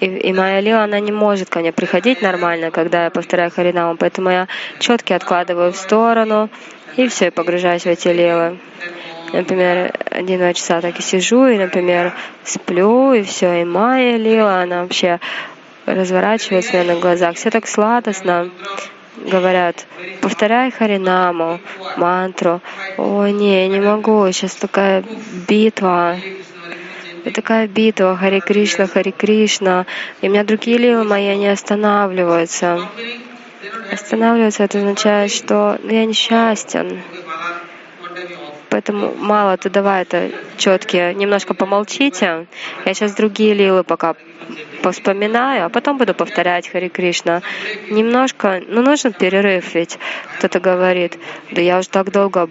и, 0.00 0.06
и 0.06 0.32
моя 0.32 0.60
лила, 0.60 0.84
она 0.84 1.00
не 1.00 1.12
может 1.12 1.48
ко 1.48 1.60
мне 1.60 1.72
приходить 1.72 2.20
нормально, 2.20 2.70
когда 2.70 3.04
я 3.04 3.10
повторяю 3.10 3.50
Харинаму, 3.50 3.96
поэтому 3.96 4.30
я 4.30 4.48
четки 4.78 5.12
откладываю 5.12 5.72
в 5.72 5.76
сторону 5.76 6.50
и 6.96 7.08
все, 7.08 7.28
и 7.28 7.30
погружаюсь 7.30 7.82
в 7.82 7.86
эти 7.86 8.08
лилы 8.08 8.58
например, 9.36 9.92
один-два 10.10 10.52
часа 10.54 10.80
так 10.80 10.98
и 10.98 11.02
сижу, 11.02 11.46
и, 11.46 11.58
например, 11.58 12.12
сплю, 12.44 13.12
и 13.12 13.22
все, 13.22 13.62
и 13.62 13.64
Майя 13.64 14.16
лила, 14.16 14.62
она 14.62 14.82
вообще 14.82 15.20
разворачивается 15.86 16.82
на 16.82 16.96
глазах. 16.96 17.36
Все 17.36 17.50
так 17.50 17.66
сладостно 17.66 18.50
говорят, 19.16 19.86
повторяй 20.20 20.70
Харинаму, 20.70 21.60
мантру. 21.96 22.60
О, 22.98 23.26
не, 23.26 23.62
я 23.62 23.68
не 23.68 23.80
могу, 23.80 24.30
сейчас 24.32 24.54
такая 24.54 25.04
битва. 25.48 26.16
И 27.24 27.30
такая 27.30 27.66
битва, 27.66 28.16
Хари 28.16 28.40
Кришна, 28.40 28.86
Хари 28.86 29.10
Кришна. 29.10 29.86
И 30.20 30.28
у 30.28 30.30
меня 30.30 30.44
другие 30.44 30.78
лилы 30.78 31.02
мои 31.02 31.36
не 31.36 31.48
останавливаются. 31.48 32.88
Останавливаться 33.90 34.64
это 34.64 34.78
означает, 34.78 35.32
что 35.32 35.78
ну, 35.82 35.90
я 35.90 36.04
несчастен. 36.04 37.00
Поэтому 38.70 39.14
мало, 39.14 39.56
ты 39.56 39.70
давай 39.70 40.02
это 40.02 40.30
четкие. 40.56 41.14
Немножко 41.14 41.54
помолчите. 41.54 42.46
Я 42.84 42.94
сейчас 42.94 43.14
другие 43.14 43.54
лилы 43.54 43.84
пока 43.84 44.14
повспоминаю, 44.82 45.66
а 45.66 45.68
потом 45.68 45.98
буду 45.98 46.14
повторять 46.14 46.68
Хари 46.68 46.88
Кришна. 46.88 47.42
Немножко, 47.90 48.62
ну 48.68 48.82
нужен 48.82 49.12
перерыв, 49.12 49.74
ведь 49.74 49.98
кто-то 50.38 50.60
говорит, 50.60 51.18
да 51.50 51.60
я 51.60 51.78
уже 51.78 51.88
так 51.88 52.12
долго 52.12 52.48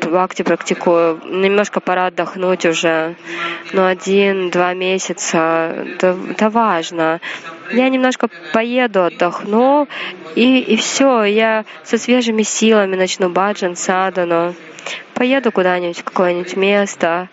бхакти 0.00 0.42
практикую, 0.42 1.20
немножко 1.24 1.80
пора 1.80 2.06
отдохнуть 2.06 2.66
уже, 2.66 3.16
ну 3.72 3.86
один-два 3.86 4.74
месяца, 4.74 5.74
это, 5.94 6.16
это 6.30 6.50
важно. 6.50 7.20
Я 7.72 7.88
немножко 7.88 8.28
поеду, 8.52 9.04
отдохну, 9.04 9.88
и, 10.34 10.58
и 10.58 10.76
все, 10.76 11.24
я 11.24 11.64
со 11.82 11.96
свежими 11.96 12.42
силами 12.42 12.96
начну 12.96 13.30
баджан, 13.30 13.74
садану. 13.76 14.54
Поеду 15.14 15.52
куда-нибудь 15.52 16.00
в 16.00 16.04
какое-нибудь 16.04 16.56
место, 16.56 17.28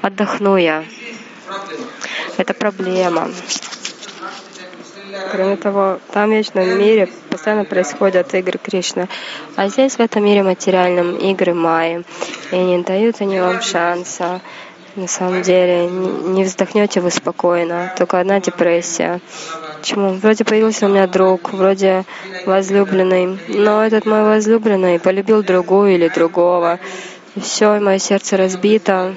отдохну 0.00 0.56
я. 0.56 0.84
Это 2.36 2.54
проблема. 2.54 3.28
Кроме 5.30 5.56
того, 5.56 5.98
там 6.12 6.30
в 6.30 6.32
вечном 6.32 6.78
мире 6.78 7.08
постоянно 7.30 7.64
происходят 7.64 8.32
игры 8.34 8.58
Кришны. 8.58 9.08
А 9.56 9.68
здесь, 9.68 9.96
в 9.96 10.00
этом 10.00 10.24
мире 10.24 10.42
материальном, 10.42 11.16
игры 11.16 11.54
Майи. 11.54 12.04
И 12.50 12.56
не 12.56 12.82
дают 12.82 13.20
они 13.20 13.40
вам 13.40 13.60
шанса. 13.60 14.40
На 14.96 15.06
самом 15.06 15.42
деле, 15.42 15.86
не 15.86 16.44
вздохнете 16.44 17.00
вы 17.00 17.10
спокойно. 17.10 17.92
Только 17.96 18.20
одна 18.20 18.40
депрессия. 18.40 19.20
Почему? 19.78 20.10
Вроде 20.14 20.44
появился 20.44 20.86
у 20.86 20.88
меня 20.88 21.06
друг, 21.06 21.52
вроде 21.52 22.04
возлюбленный, 22.46 23.38
но 23.48 23.84
этот 23.84 24.06
мой 24.06 24.24
возлюбленный 24.24 24.98
полюбил 24.98 25.42
другую 25.42 25.94
или 25.94 26.08
другого. 26.08 26.80
И 27.34 27.40
все, 27.40 27.76
и 27.76 27.80
мое 27.80 27.98
сердце 27.98 28.36
разбито. 28.36 29.14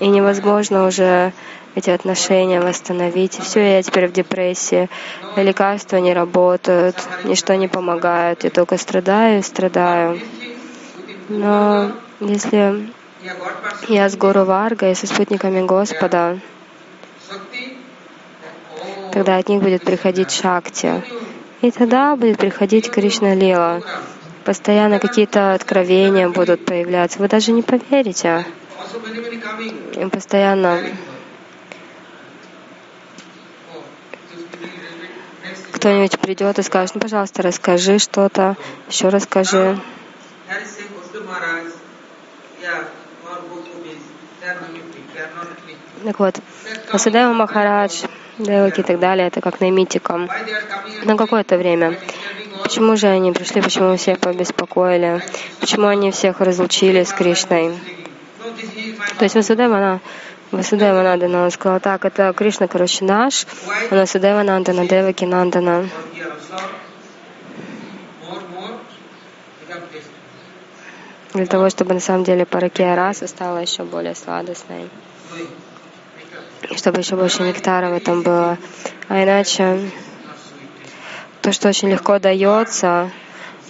И 0.00 0.06
невозможно 0.06 0.86
уже 0.86 1.32
эти 1.74 1.90
отношения 1.90 2.60
восстановить. 2.60 3.38
И 3.38 3.42
все, 3.42 3.76
я 3.76 3.82
теперь 3.82 4.08
в 4.08 4.12
депрессии. 4.12 4.88
Лекарства 5.36 5.96
не 5.96 6.12
работают, 6.12 6.96
ничто 7.24 7.54
не 7.54 7.68
помогает. 7.68 8.44
Я 8.44 8.50
только 8.50 8.76
страдаю 8.76 9.40
и 9.40 9.42
страдаю. 9.42 10.20
Но 11.28 11.92
если 12.20 12.90
я 13.88 14.08
с 14.08 14.16
Гуру 14.16 14.44
Варгой, 14.44 14.94
со 14.94 15.06
спутниками 15.06 15.64
Господа, 15.64 16.38
тогда 19.12 19.36
от 19.36 19.48
них 19.48 19.62
будет 19.62 19.84
приходить 19.84 20.32
Шакти. 20.32 21.02
И 21.60 21.70
тогда 21.70 22.16
будет 22.16 22.38
приходить 22.38 22.90
Кришна 22.90 23.34
Лила. 23.34 23.82
Постоянно 24.44 24.98
какие-то 24.98 25.54
откровения 25.54 26.28
будут 26.28 26.64
появляться. 26.64 27.18
Вы 27.18 27.28
даже 27.28 27.52
не 27.52 27.62
поверите. 27.62 28.46
И 29.96 30.06
постоянно 30.06 30.80
кто-нибудь 35.80 36.18
придет 36.20 36.58
и 36.58 36.62
скажет, 36.62 36.94
ну, 36.94 37.00
пожалуйста, 37.00 37.42
расскажи 37.42 37.98
что-то, 37.98 38.56
еще 38.86 39.08
расскажи. 39.08 39.80
Так 46.04 46.18
вот, 46.18 46.40
Васудева 46.92 47.32
Махарадж, 47.32 48.04
Деваки 48.38 48.80
и 48.80 48.82
так 48.82 48.98
далее, 48.98 49.28
это 49.28 49.40
как 49.40 49.60
наймитикам 49.60 50.28
на 51.04 51.16
какое-то 51.16 51.56
время. 51.56 51.98
Почему 52.62 52.96
же 52.96 53.06
они 53.06 53.32
пришли, 53.32 53.62
почему 53.62 53.96
всех 53.96 54.18
побеспокоили, 54.18 55.22
почему 55.60 55.86
они 55.86 56.10
всех 56.10 56.40
разлучили 56.40 57.02
с 57.04 57.12
Кришной? 57.12 57.78
То 59.18 59.24
есть 59.24 59.34
Васудева, 59.34 60.00
Васудева 60.50 61.02
Нандана, 61.02 61.44
он 61.44 61.50
сказал, 61.50 61.80
так, 61.80 62.04
это 62.04 62.32
Кришна, 62.32 62.66
короче, 62.68 63.04
наш, 63.04 63.46
а 63.90 63.94
Васудева 63.94 64.42
Нандана, 64.42 64.86
Деваки 64.86 65.24
Нандана. 65.24 65.88
Для 71.32 71.46
того, 71.46 71.70
чтобы 71.70 71.94
на 71.94 72.00
самом 72.00 72.24
деле 72.24 72.44
паракия 72.44 72.96
раса 72.96 73.28
стала 73.28 73.58
еще 73.58 73.84
более 73.84 74.16
сладостной. 74.16 74.90
Чтобы 76.76 76.98
еще 76.98 77.16
больше 77.16 77.42
нектара 77.42 77.90
в 77.90 77.94
этом 77.94 78.22
было. 78.22 78.58
А 79.08 79.22
иначе 79.22 79.78
то, 81.42 81.52
что 81.52 81.68
очень 81.68 81.90
легко 81.90 82.18
дается, 82.18 83.10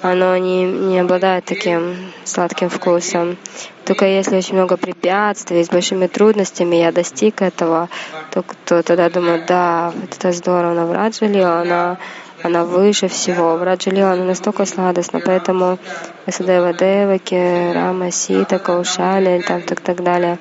оно 0.02 0.36
не, 0.36 0.64
не 0.64 0.98
обладает 1.00 1.44
таким 1.44 2.12
сладким 2.24 2.68
вкусом. 2.68 3.36
Только 3.84 4.06
если 4.06 4.36
очень 4.36 4.54
много 4.54 4.76
препятствий, 4.76 5.64
с 5.64 5.68
большими 5.68 6.06
трудностями 6.06 6.76
я 6.76 6.92
достиг 6.92 7.42
этого, 7.42 7.88
то, 8.30 8.44
то 8.64 8.82
тогда 8.82 9.10
думаю, 9.10 9.44
да, 9.46 9.92
вот 9.94 10.14
это 10.16 10.32
здорово, 10.32 10.74
но 10.74 10.86
в 10.86 10.92
Раджалила 10.92 11.60
она, 11.60 11.98
она 12.42 12.64
выше 12.64 13.08
всего. 13.08 13.56
В 13.56 13.62
Раджалила 13.62 14.12
она 14.12 14.24
настолько 14.24 14.64
сладостна, 14.64 15.20
поэтому 15.20 15.78
Васудева 16.26 16.72
Деваки, 16.72 17.72
Рама, 17.72 18.10
Сита, 18.10 18.58
Каушали, 18.58 19.42
там, 19.46 19.62
так, 19.62 19.80
так 19.80 20.02
далее. 20.02 20.38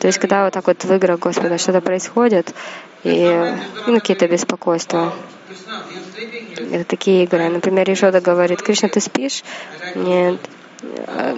То 0.00 0.06
есть, 0.06 0.18
когда 0.18 0.44
вот 0.44 0.52
так 0.52 0.66
вот 0.66 0.84
в 0.84 0.94
играх 0.94 1.18
Господа 1.18 1.58
что-то 1.58 1.80
происходит, 1.80 2.54
и 3.02 3.54
ну, 3.86 3.94
какие-то 3.94 4.28
беспокойства, 4.28 5.12
это 6.72 6.84
такие 6.84 7.24
игры. 7.24 7.48
Например, 7.48 7.90
Ишода 7.90 8.20
говорит, 8.20 8.62
Кришна, 8.62 8.88
ты 8.88 9.00
спишь? 9.00 9.42
Нет. 9.94 10.40
Э, 10.82 11.34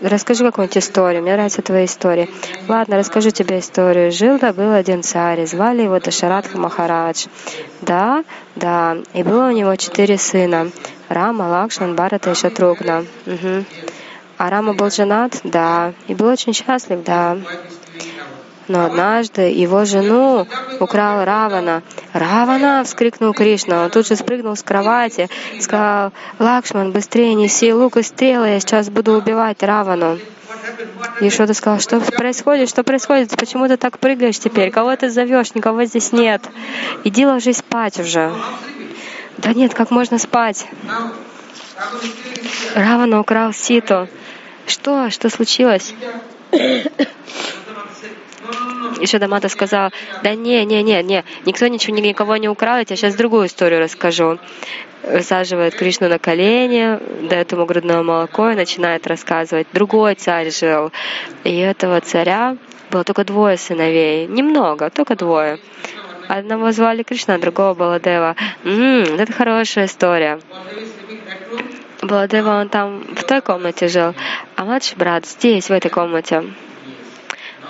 расскажи 0.00 0.44
какую-нибудь 0.44 0.78
историю. 0.78 1.22
Мне 1.22 1.34
нравится 1.34 1.62
твоя 1.62 1.84
история. 1.84 2.28
Ладно, 2.68 2.96
расскажу 2.96 3.30
тебе 3.30 3.58
историю. 3.58 4.12
Жил 4.12 4.38
да 4.38 4.52
был 4.52 4.72
один 4.72 5.02
царь, 5.02 5.44
звали 5.46 5.82
его 5.82 5.98
Дашаратха 6.00 6.58
Махарадж. 6.58 7.26
Да, 7.82 8.24
да. 8.56 8.96
И 9.14 9.22
было 9.22 9.48
у 9.48 9.52
него 9.52 9.74
четыре 9.76 10.18
сына. 10.18 10.70
Рама, 11.08 11.44
Лакшман, 11.44 11.94
Барата 11.94 12.30
и 12.30 12.34
Шатругна. 12.34 13.04
Угу. 13.26 13.64
А 14.38 14.50
Рама 14.50 14.74
был 14.74 14.90
женат? 14.90 15.40
Да. 15.44 15.92
И 16.06 16.14
был 16.14 16.28
очень 16.28 16.52
счастлив? 16.52 17.02
Да. 17.04 17.38
Но 18.68 18.84
однажды 18.84 19.42
его 19.50 19.84
жену 19.84 20.46
украл 20.78 21.24
Равана. 21.24 21.82
«Равана!»— 22.12 22.84
вскрикнул 22.84 23.32
Кришна. 23.32 23.84
Он 23.84 23.90
тут 23.90 24.06
же 24.06 24.14
спрыгнул 24.14 24.56
с 24.56 24.62
кровати, 24.62 25.28
сказал, 25.58 26.12
«Лакшман, 26.38 26.92
быстрее 26.92 27.34
неси 27.34 27.72
лук 27.72 27.96
и 27.96 28.02
стрелы, 28.02 28.48
я 28.48 28.60
сейчас 28.60 28.90
буду 28.90 29.12
убивать 29.12 29.62
Равану». 29.62 30.18
Ты 31.18 31.30
сказал, 31.54 31.80
что 31.80 32.00
происходит, 32.00 32.68
что 32.68 32.84
происходит, 32.84 33.36
почему 33.36 33.66
ты 33.66 33.76
так 33.76 33.98
прыгаешь 33.98 34.38
теперь, 34.38 34.70
кого 34.70 34.94
ты 34.96 35.10
зовешь, 35.10 35.54
никого 35.54 35.84
здесь 35.84 36.12
нет. 36.12 36.42
Иди 37.04 37.26
ложись 37.26 37.58
спать 37.58 37.98
уже. 37.98 38.32
Да 39.38 39.52
нет, 39.52 39.74
как 39.74 39.90
можно 39.90 40.18
спать? 40.18 40.66
Равана 42.74 43.20
украл 43.20 43.52
Ситу. 43.52 44.08
Что? 44.66 45.10
Что 45.10 45.30
случилось? 45.30 45.94
Еще 49.00 49.18
Дамата 49.18 49.48
сказал, 49.48 49.90
да 50.22 50.34
не, 50.34 50.64
не, 50.64 50.82
не, 50.82 51.02
не, 51.02 51.24
никто 51.44 51.66
ничего, 51.66 51.96
никого 51.96 52.36
не 52.36 52.48
украл, 52.48 52.78
я 52.78 52.84
тебе 52.84 52.96
сейчас 52.96 53.14
другую 53.14 53.46
историю 53.46 53.80
расскажу. 53.80 54.38
Высаживает 55.02 55.76
Кришну 55.76 56.08
на 56.08 56.18
колени, 56.18 56.98
дает 57.28 57.52
ему 57.52 57.66
грудное 57.66 58.02
молоко 58.02 58.50
и 58.50 58.56
начинает 58.56 59.06
рассказывать. 59.06 59.68
Другой 59.72 60.14
царь 60.14 60.50
жил, 60.50 60.90
и 61.44 61.56
этого 61.56 62.00
царя 62.00 62.56
было 62.90 63.04
только 63.04 63.24
двое 63.24 63.56
сыновей, 63.56 64.26
немного, 64.26 64.90
только 64.90 65.14
двое. 65.14 65.58
Одного 66.28 66.72
звали 66.72 67.02
Кришна, 67.02 67.38
другого 67.38 67.74
Баладева. 67.74 68.36
М-м, 68.64 69.18
это 69.18 69.32
хорошая 69.32 69.86
история. 69.86 70.40
Баладева, 72.02 72.60
он 72.60 72.68
там 72.68 73.02
в 73.14 73.24
той 73.24 73.40
комнате 73.40 73.88
жил, 73.88 74.14
а 74.56 74.64
младший 74.64 74.96
брат 74.96 75.26
здесь, 75.26 75.68
в 75.68 75.72
этой 75.72 75.90
комнате. 75.90 76.44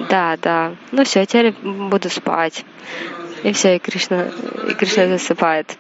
Да, 0.01 0.37
да. 0.41 0.75
Ну 0.93 1.05
все, 1.05 1.27
теперь 1.27 1.53
буду 1.63 2.09
спать. 2.09 2.65
И 3.43 3.53
все, 3.53 3.77
и 3.77 3.79
Кришна, 3.79 4.27
и 4.69 4.75
Кришна 4.75 5.07
засыпает. 5.07 5.77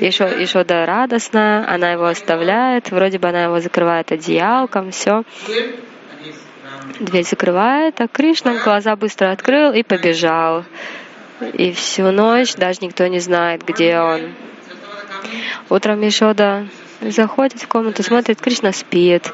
Еще 0.00 0.64
да 0.64 0.86
радостная, 0.86 1.68
она 1.68 1.92
его 1.92 2.06
оставляет, 2.06 2.90
вроде 2.90 3.18
бы 3.18 3.28
она 3.28 3.44
его 3.44 3.60
закрывает 3.60 4.10
одеялком, 4.12 4.90
все. 4.90 5.24
Дверь 7.00 7.24
закрывает, 7.24 8.00
а 8.00 8.08
Кришна 8.08 8.54
глаза 8.62 8.96
быстро 8.96 9.32
открыл 9.32 9.72
и 9.72 9.82
побежал. 9.82 10.64
И 11.52 11.72
всю 11.72 12.10
ночь 12.10 12.54
даже 12.54 12.78
никто 12.82 13.06
не 13.06 13.18
знает, 13.18 13.64
где 13.64 13.98
он. 13.98 14.34
Утром 15.68 16.00
Ешода 16.02 16.66
заходит 17.00 17.62
в 17.62 17.68
комнату, 17.68 18.02
смотрит, 18.02 18.40
Кришна 18.40 18.72
спит, 18.72 19.30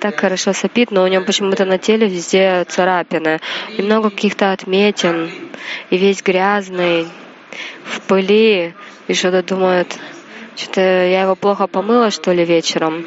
так 0.00 0.18
хорошо 0.18 0.52
сопит, 0.52 0.90
но 0.90 1.04
у 1.04 1.06
него 1.06 1.24
почему-то 1.24 1.64
на 1.64 1.78
теле 1.78 2.08
везде 2.08 2.64
царапины, 2.68 3.40
и 3.76 3.82
много 3.82 4.10
каких-то 4.10 4.52
отметин, 4.52 5.30
и 5.90 5.96
весь 5.96 6.22
грязный, 6.22 7.06
в 7.84 8.00
пыли, 8.02 8.74
и 9.08 9.14
что-то 9.14 9.42
думает, 9.42 9.98
что-то 10.56 10.80
я 10.80 11.22
его 11.22 11.34
плохо 11.34 11.66
помыла, 11.66 12.10
что 12.10 12.32
ли, 12.32 12.44
вечером. 12.44 13.06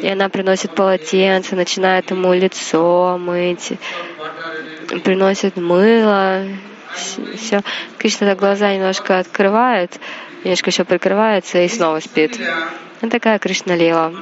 И 0.00 0.08
она 0.08 0.28
приносит 0.28 0.74
полотенце, 0.74 1.56
начинает 1.56 2.10
ему 2.10 2.32
лицо 2.32 3.18
мыть, 3.18 3.72
приносит 5.02 5.56
мыло, 5.56 6.44
все. 7.36 7.62
Кришна 7.98 8.34
глаза 8.34 8.72
немножко 8.72 9.18
открывает, 9.18 9.98
немножко 10.44 10.70
еще 10.70 10.84
прикрывается 10.84 11.58
и 11.62 11.68
снова 11.68 12.00
спит. 12.00 12.38
Это 13.00 13.10
такая 13.10 13.38
Кришна 13.38 13.74
Лила. 13.76 14.12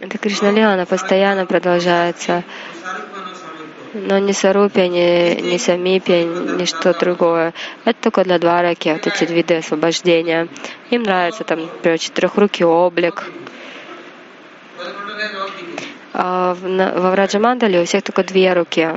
Это 0.00 0.18
Кришна 0.18 0.50
Лила, 0.50 0.74
она 0.74 0.86
постоянно 0.86 1.46
продолжается. 1.46 2.44
Но 3.94 4.18
ни 4.18 4.32
Сарупи, 4.32 4.86
ни, 4.88 5.40
ни 5.40 5.56
Самипи, 5.56 6.24
ни 6.24 6.64
что 6.66 6.92
другое. 6.92 7.54
Это 7.84 7.98
только 8.02 8.22
для 8.22 8.38
двараки, 8.38 8.90
вот 8.90 9.06
эти 9.06 9.24
виды 9.24 9.56
освобождения. 9.56 10.48
Им 10.90 11.02
нравится 11.02 11.44
там, 11.44 11.60
например, 11.62 11.98
четырехрукий 11.98 12.64
облик. 12.64 13.24
А 16.12 16.54
во 16.54 17.10
Враджамандале 17.10 17.80
у 17.80 17.84
всех 17.84 18.02
только 18.02 18.24
две 18.24 18.52
руки. 18.52 18.88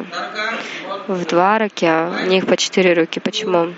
В 1.08 1.26
Двараке 1.26 2.10
у 2.24 2.28
них 2.28 2.46
по 2.46 2.58
четыре 2.58 2.94
руки. 2.94 3.20
Почему? 3.20 3.74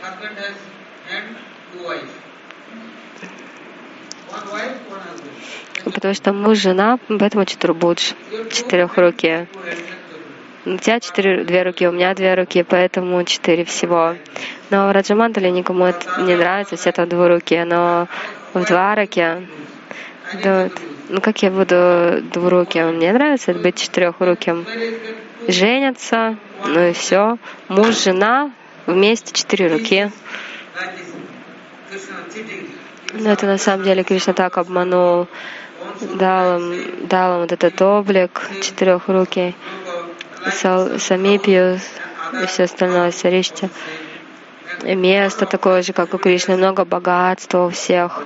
Потому 5.85 6.13
что 6.13 6.33
муж, 6.33 6.57
жена, 6.59 6.99
поэтому 7.07 7.45
четырбудж, 7.45 8.13
четырехрукие. 8.51 9.47
У 10.65 10.77
тебя 10.77 11.01
четыре, 11.01 11.43
две 11.43 11.63
руки, 11.63 11.87
у 11.87 11.91
меня 11.91 12.13
две 12.13 12.35
руки, 12.35 12.63
поэтому 12.63 13.21
четыре 13.25 13.65
всего. 13.65 14.15
Но 14.69 14.87
в 14.87 14.91
Раджамандале 14.93 15.51
никому 15.51 15.85
это 15.85 16.21
не 16.21 16.35
нравится, 16.35 16.77
все 16.77 16.93
там 16.93 17.09
двурукие, 17.09 17.65
но 17.65 18.07
в 18.53 18.63
Двараке, 18.65 19.45
да, 20.41 20.69
ну 21.09 21.21
как 21.21 21.43
я 21.43 21.51
буду 21.51 22.23
двуруким? 22.31 22.95
Мне 22.95 23.11
нравится 23.11 23.53
быть 23.53 23.75
четырехруким. 23.75 24.65
Женятся, 25.47 26.37
ну 26.65 26.89
и 26.89 26.93
все. 26.93 27.37
Муж, 27.67 28.01
жена, 28.01 28.51
вместе 28.85 29.33
четыре 29.33 29.67
руки. 29.67 30.11
Но 33.13 33.31
это 33.31 33.45
на 33.45 33.57
самом 33.59 33.83
деле 33.83 34.03
Кришна 34.03 34.33
так 34.33 34.57
обманул, 34.57 35.27
дал 36.01 36.57
им, 36.57 37.07
дал 37.07 37.35
им 37.35 37.41
вот 37.41 37.51
этот 37.51 37.79
облик 37.79 38.41
четырехрукий, 38.61 39.55
самипию 40.99 41.79
и 42.41 42.45
все 42.47 42.63
остальное, 42.63 43.11
саришти. 43.11 43.69
И 44.83 44.95
место 44.95 45.45
такое 45.45 45.83
же, 45.83 45.93
как 45.93 46.13
у 46.15 46.17
Кришны, 46.17 46.57
много 46.57 46.85
богатства 46.85 47.67
у 47.67 47.69
всех. 47.69 48.23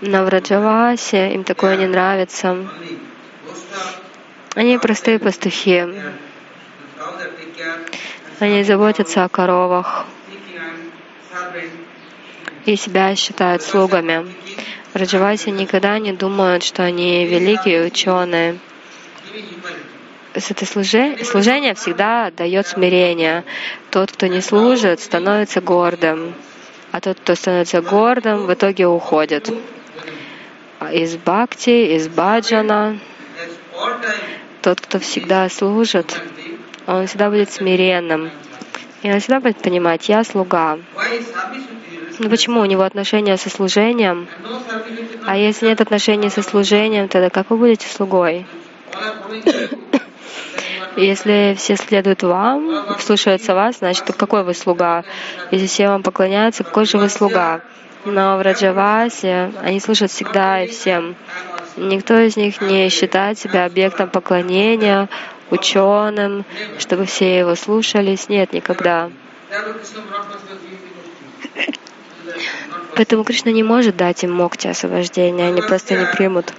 Но 0.00 0.24
в 0.24 0.28
Раджавасе 0.28 1.34
им 1.34 1.42
такое 1.42 1.76
не 1.76 1.86
нравится. 1.86 2.56
Они 4.54 4.78
простые 4.78 5.18
пастухи. 5.18 5.84
Они 8.38 8.62
заботятся 8.62 9.24
о 9.24 9.28
коровах 9.28 10.06
и 12.66 12.76
себя 12.76 13.14
считают 13.14 13.62
слугами. 13.62 14.26
Раджаваси 14.92 15.50
никогда 15.50 15.98
не 15.98 16.12
думают, 16.12 16.62
что 16.62 16.82
они 16.82 17.24
великие 17.24 17.86
ученые. 17.86 18.58
Это 20.34 20.66
служение 20.66 21.74
всегда 21.74 22.30
дает 22.30 22.66
смирение. 22.66 23.44
Тот, 23.90 24.12
кто 24.12 24.26
не 24.26 24.40
служит, 24.40 25.00
становится 25.00 25.60
гордым. 25.60 26.34
А 26.92 27.00
тот, 27.00 27.18
кто 27.20 27.34
становится 27.34 27.80
гордым, 27.80 28.46
в 28.46 28.52
итоге 28.52 28.86
уходит 28.86 29.50
из 30.92 31.16
бхакти, 31.16 31.96
из 31.96 32.08
баджана. 32.08 32.98
Тот, 34.62 34.80
кто 34.80 34.98
всегда 34.98 35.48
служит, 35.48 36.20
он 36.86 37.06
всегда 37.06 37.30
будет 37.30 37.50
смиренным. 37.50 38.30
И 39.02 39.10
он 39.10 39.20
всегда 39.20 39.40
будет 39.40 39.58
понимать, 39.58 40.08
я 40.08 40.24
слуга. 40.24 40.78
Ну 42.18 42.30
почему 42.30 42.60
у 42.60 42.64
него 42.64 42.82
отношения 42.82 43.36
со 43.36 43.50
служением? 43.50 44.28
А 45.26 45.36
если 45.36 45.66
нет 45.66 45.80
отношений 45.80 46.30
со 46.30 46.42
служением, 46.42 47.08
тогда 47.08 47.30
как 47.30 47.50
вы 47.50 47.58
будете 47.58 47.88
слугой? 47.88 48.46
Если 50.96 51.54
все 51.58 51.76
следуют 51.76 52.22
вам, 52.22 52.86
слушаются 53.00 53.54
вас, 53.54 53.78
значит, 53.78 54.06
какой 54.16 54.44
вы 54.44 54.54
слуга? 54.54 55.04
Если 55.50 55.66
все 55.66 55.88
вам 55.88 56.02
поклоняются, 56.02 56.64
какой 56.64 56.86
же 56.86 56.96
вы 56.96 57.10
слуга? 57.10 57.60
Но 58.06 58.38
в 58.38 58.42
Раджавасе 58.42 59.52
они 59.62 59.78
служат 59.80 60.10
всегда 60.10 60.62
и 60.62 60.68
всем. 60.68 61.16
Никто 61.76 62.18
из 62.18 62.38
них 62.38 62.62
не 62.62 62.88
считает 62.88 63.38
себя 63.38 63.66
объектом 63.66 64.08
поклонения, 64.08 65.10
ученым, 65.50 66.46
чтобы 66.78 67.04
все 67.04 67.40
его 67.40 67.54
слушались. 67.56 68.30
Нет, 68.30 68.54
никогда. 68.54 69.10
Поэтому 72.94 73.24
Кришна 73.24 73.52
не 73.52 73.62
может 73.62 73.96
дать 73.96 74.24
им 74.24 74.32
мокти 74.32 74.68
освобождения, 74.68 75.48
они 75.48 75.62
просто 75.62 75.96
не 75.96 76.06
примут. 76.06 76.52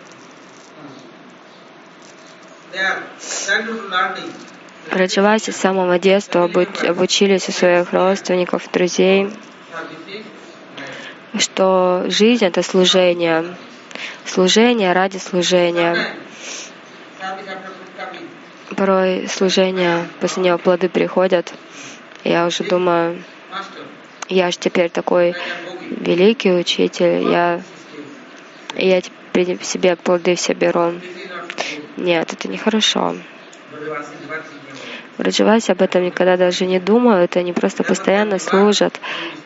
Раджаваси 4.91 5.51
с 5.51 5.57
самого 5.57 5.99
детства 5.99 6.45
обучились 6.45 7.49
у 7.49 7.51
своих 7.51 7.91
родственников, 7.91 8.70
друзей, 8.72 9.30
что 11.38 12.05
жизнь— 12.07 12.45
это 12.47 12.63
служение. 12.63 13.55
Служение 14.26 14.93
ради 14.93 15.18
служения. 15.18 16.13
Порой 18.76 19.28
служение, 19.28 20.07
после 20.20 20.43
него 20.43 20.57
плоды 20.57 20.89
приходят. 20.89 21.53
Я 22.24 22.45
уже 22.45 22.63
думаю, 22.63 23.24
я 24.30 24.51
же 24.51 24.57
теперь 24.57 24.89
такой 24.89 25.36
великий 25.89 26.51
учитель, 26.51 27.30
я, 27.30 27.61
я 28.75 29.01
теперь 29.01 29.61
себе 29.63 29.95
плоды 29.95 30.36
все 30.36 30.53
беру. 30.53 30.93
Нет, 31.97 32.34
это 32.34 32.47
нехорошо. 32.47 33.15
В 35.17 35.21
Раджавасе 35.21 35.71
об 35.71 35.82
этом 35.82 36.03
никогда 36.03 36.38
даже 36.38 36.65
не 36.67 36.80
думают, 36.80 37.38
они 37.38 37.51
просто 37.51 37.84
постоянно 37.84 38.38
служат. 38.38 38.99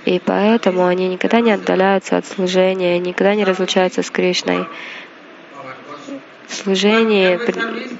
И 0.03 0.19
поэтому 0.19 0.85
они 0.85 1.07
никогда 1.07 1.39
не 1.39 1.51
отдаляются 1.51 2.17
от 2.17 2.25
служения, 2.25 2.99
никогда 2.99 3.35
не 3.35 3.45
разлучаются 3.45 4.03
с 4.03 4.11
Кришной. 4.11 4.67
В 6.47 6.53
служении 6.53 7.37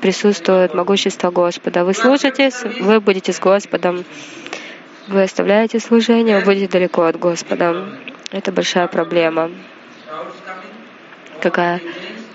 присутствует 0.02 0.74
могущество 0.74 1.32
Господа. 1.32 1.86
Вы 1.86 1.94
служитесь, 1.94 2.62
вы 2.82 3.00
будете 3.00 3.32
с 3.32 3.40
Господом. 3.40 4.04
Вы 5.08 5.24
оставляете 5.24 5.80
служение, 5.80 6.39
вы 6.39 6.45
будете 6.45 6.68
далеко 6.68 7.04
от 7.04 7.18
Господа. 7.18 7.99
Это 8.32 8.52
большая 8.52 8.88
проблема. 8.88 9.52
Какая? 11.41 11.82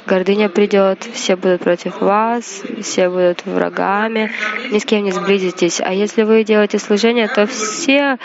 гордыня 0.06 0.48
придет, 0.48 1.04
все 1.12 1.36
будут 1.36 1.62
против 1.62 2.00
вас, 2.00 2.62
все 2.82 3.08
будут 3.08 3.44
врагами, 3.44 4.32
ни 4.70 4.78
с 4.78 4.84
кем 4.84 5.04
не 5.04 5.12
сблизитесь. 5.12 5.80
А 5.80 5.92
если 5.92 6.22
вы 6.22 6.44
делаете 6.44 6.78
служение, 6.78 7.28
то 7.28 7.46
все 7.46 8.18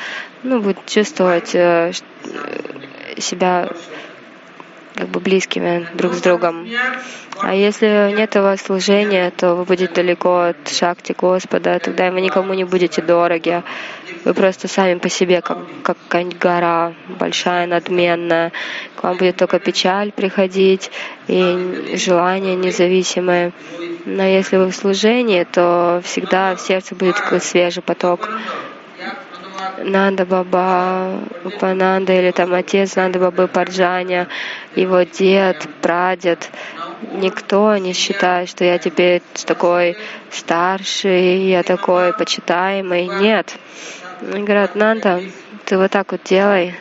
ну, 0.44 0.62
будут 0.62 0.86
чувствовать 0.86 1.56
э, 1.56 1.92
себя 3.18 3.70
как 4.96 5.10
бы 5.10 5.20
близкими 5.20 5.88
друг 5.94 6.14
с 6.14 6.22
другом. 6.22 6.68
А 7.40 7.56
если 7.56 8.14
нет 8.16 8.36
вас 8.36 8.62
служения, 8.62 9.32
то 9.32 9.56
вы 9.56 9.66
будете 9.66 9.94
далеко 9.94 10.42
от 10.42 10.68
шакти 10.68 11.16
Господа, 11.18 11.80
тогда 11.80 12.12
вы 12.12 12.22
никому 12.22 12.54
не 12.54 12.66
будете 12.66 13.02
дороги. 13.02 13.64
Вы 14.26 14.34
просто 14.34 14.68
сами 14.68 15.00
по 15.00 15.10
себе, 15.10 15.42
как, 15.42 15.58
как 15.82 15.98
какая-нибудь 15.98 16.38
гора, 16.38 16.94
большая, 17.20 17.66
надменная. 17.66 18.52
К 18.96 19.04
вам 19.04 19.18
будет 19.18 19.38
только 19.38 19.60
печаль 19.60 20.12
приходить 20.12 20.92
и 21.28 21.96
желания 21.96 22.56
независимые. 22.56 23.54
Но 24.06 24.24
если 24.24 24.58
вы 24.58 24.68
в 24.68 24.76
служении, 24.76 25.44
то 25.44 26.02
всегда 26.04 26.56
в 26.56 26.62
сердце 26.62 26.96
будет 26.96 27.16
свежий 27.42 27.82
поток 27.82 28.30
Нанда 29.84 30.26
Баба, 30.26 31.20
Упананда 31.44 32.14
или 32.14 32.32
там 32.32 32.54
отец 32.54 32.96
Нанда 32.96 33.20
Бабы 33.20 33.48
Парджаня, 33.48 34.28
его 34.76 35.02
дед, 35.04 35.68
прадед. 35.82 36.50
Никто 37.14 37.76
не 37.78 37.94
считает, 37.94 38.50
что 38.50 38.64
я 38.64 38.78
теперь 38.78 39.22
такой 39.46 39.98
старший, 40.30 41.48
я 41.48 41.64
такой 41.64 42.14
почитаемый. 42.14 43.08
Нет. 43.08 43.56
Они 44.22 44.44
говорят, 44.44 44.76
Нанда, 44.76 45.22
ты 45.66 45.78
вот 45.78 45.92
так 45.92 46.12
вот 46.12 46.22
делай. 46.24 46.76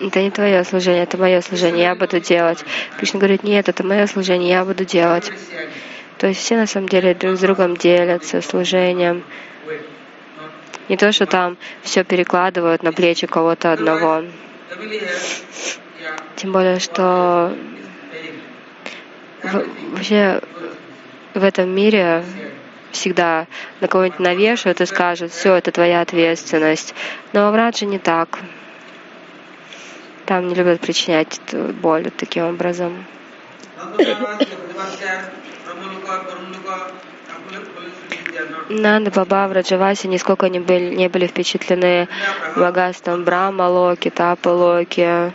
Это 0.00 0.22
не 0.22 0.30
твое 0.30 0.64
служение, 0.64 1.02
это 1.02 1.18
мое 1.18 1.42
служение, 1.42 1.82
я 1.84 1.94
буду 1.94 2.20
делать. 2.20 2.64
Кришна 2.96 3.18
говорит, 3.18 3.42
нет, 3.42 3.68
это 3.68 3.84
мое 3.84 4.06
служение, 4.06 4.48
я 4.48 4.64
буду 4.64 4.86
делать. 4.86 5.30
То 6.20 6.26
есть 6.26 6.40
все 6.40 6.56
на 6.56 6.66
самом 6.66 6.86
деле 6.86 7.14
друг 7.14 7.38
с 7.38 7.40
другом 7.40 7.78
делятся 7.78 8.42
служением. 8.42 9.24
Не 10.90 10.98
то, 10.98 11.12
что 11.12 11.24
там 11.24 11.56
все 11.80 12.04
перекладывают 12.04 12.82
на 12.82 12.92
плечи 12.92 13.26
кого-то 13.26 13.72
одного. 13.72 14.24
Тем 16.36 16.52
более, 16.52 16.78
что 16.78 17.56
вообще 19.42 20.42
в 21.32 21.42
этом 21.42 21.70
мире 21.70 22.22
всегда 22.92 23.46
на 23.80 23.88
кого-нибудь 23.88 24.20
навешают 24.20 24.82
и 24.82 24.86
скажут, 24.86 25.32
все, 25.32 25.54
это 25.54 25.72
твоя 25.72 26.02
ответственность. 26.02 26.94
Но 27.32 27.50
в 27.50 27.54
Радже 27.54 27.86
не 27.86 27.98
так. 27.98 28.40
Там 30.26 30.48
не 30.48 30.54
любят 30.54 30.82
причинять 30.82 31.40
боль 31.80 32.10
таким 32.10 32.44
образом. 32.44 33.06
Нанда 38.68 39.10
Баба 39.10 39.48
в 39.48 39.52
Раджавасе 39.52 40.08
нисколько 40.08 40.48
не 40.48 40.60
были, 40.60 40.94
не 40.94 41.08
были 41.08 41.26
впечатлены 41.26 42.08
богатством 42.56 43.24
Брахма 43.24 43.68
Локи, 43.68 44.10
Тапа 44.10 44.48
Локи, 44.48 45.32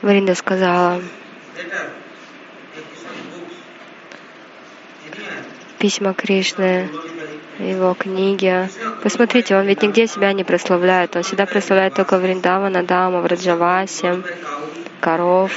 Варинда 0.02 0.34
сказала, 0.34 1.00
письма 5.78 6.12
Кришны, 6.12 6.90
его 7.58 7.94
книги. 7.94 8.68
Посмотрите, 9.02 9.56
он 9.56 9.66
ведь 9.66 9.82
нигде 9.82 10.06
себя 10.06 10.32
не 10.34 10.44
прославляет. 10.44 11.16
Он 11.16 11.22
всегда 11.22 11.46
прославляет 11.46 11.94
только 11.94 12.18
Вриндавана, 12.18 12.82
Дама, 12.82 13.22
в 13.22 13.26
Раджавасе, 13.26 14.22
коров, 15.00 15.52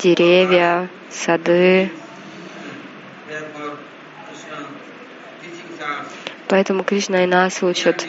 деревья, 0.00 0.88
сады. 1.08 1.92
Поэтому 6.48 6.84
Кришна 6.84 7.24
и 7.24 7.26
нас 7.26 7.62
учит, 7.62 8.06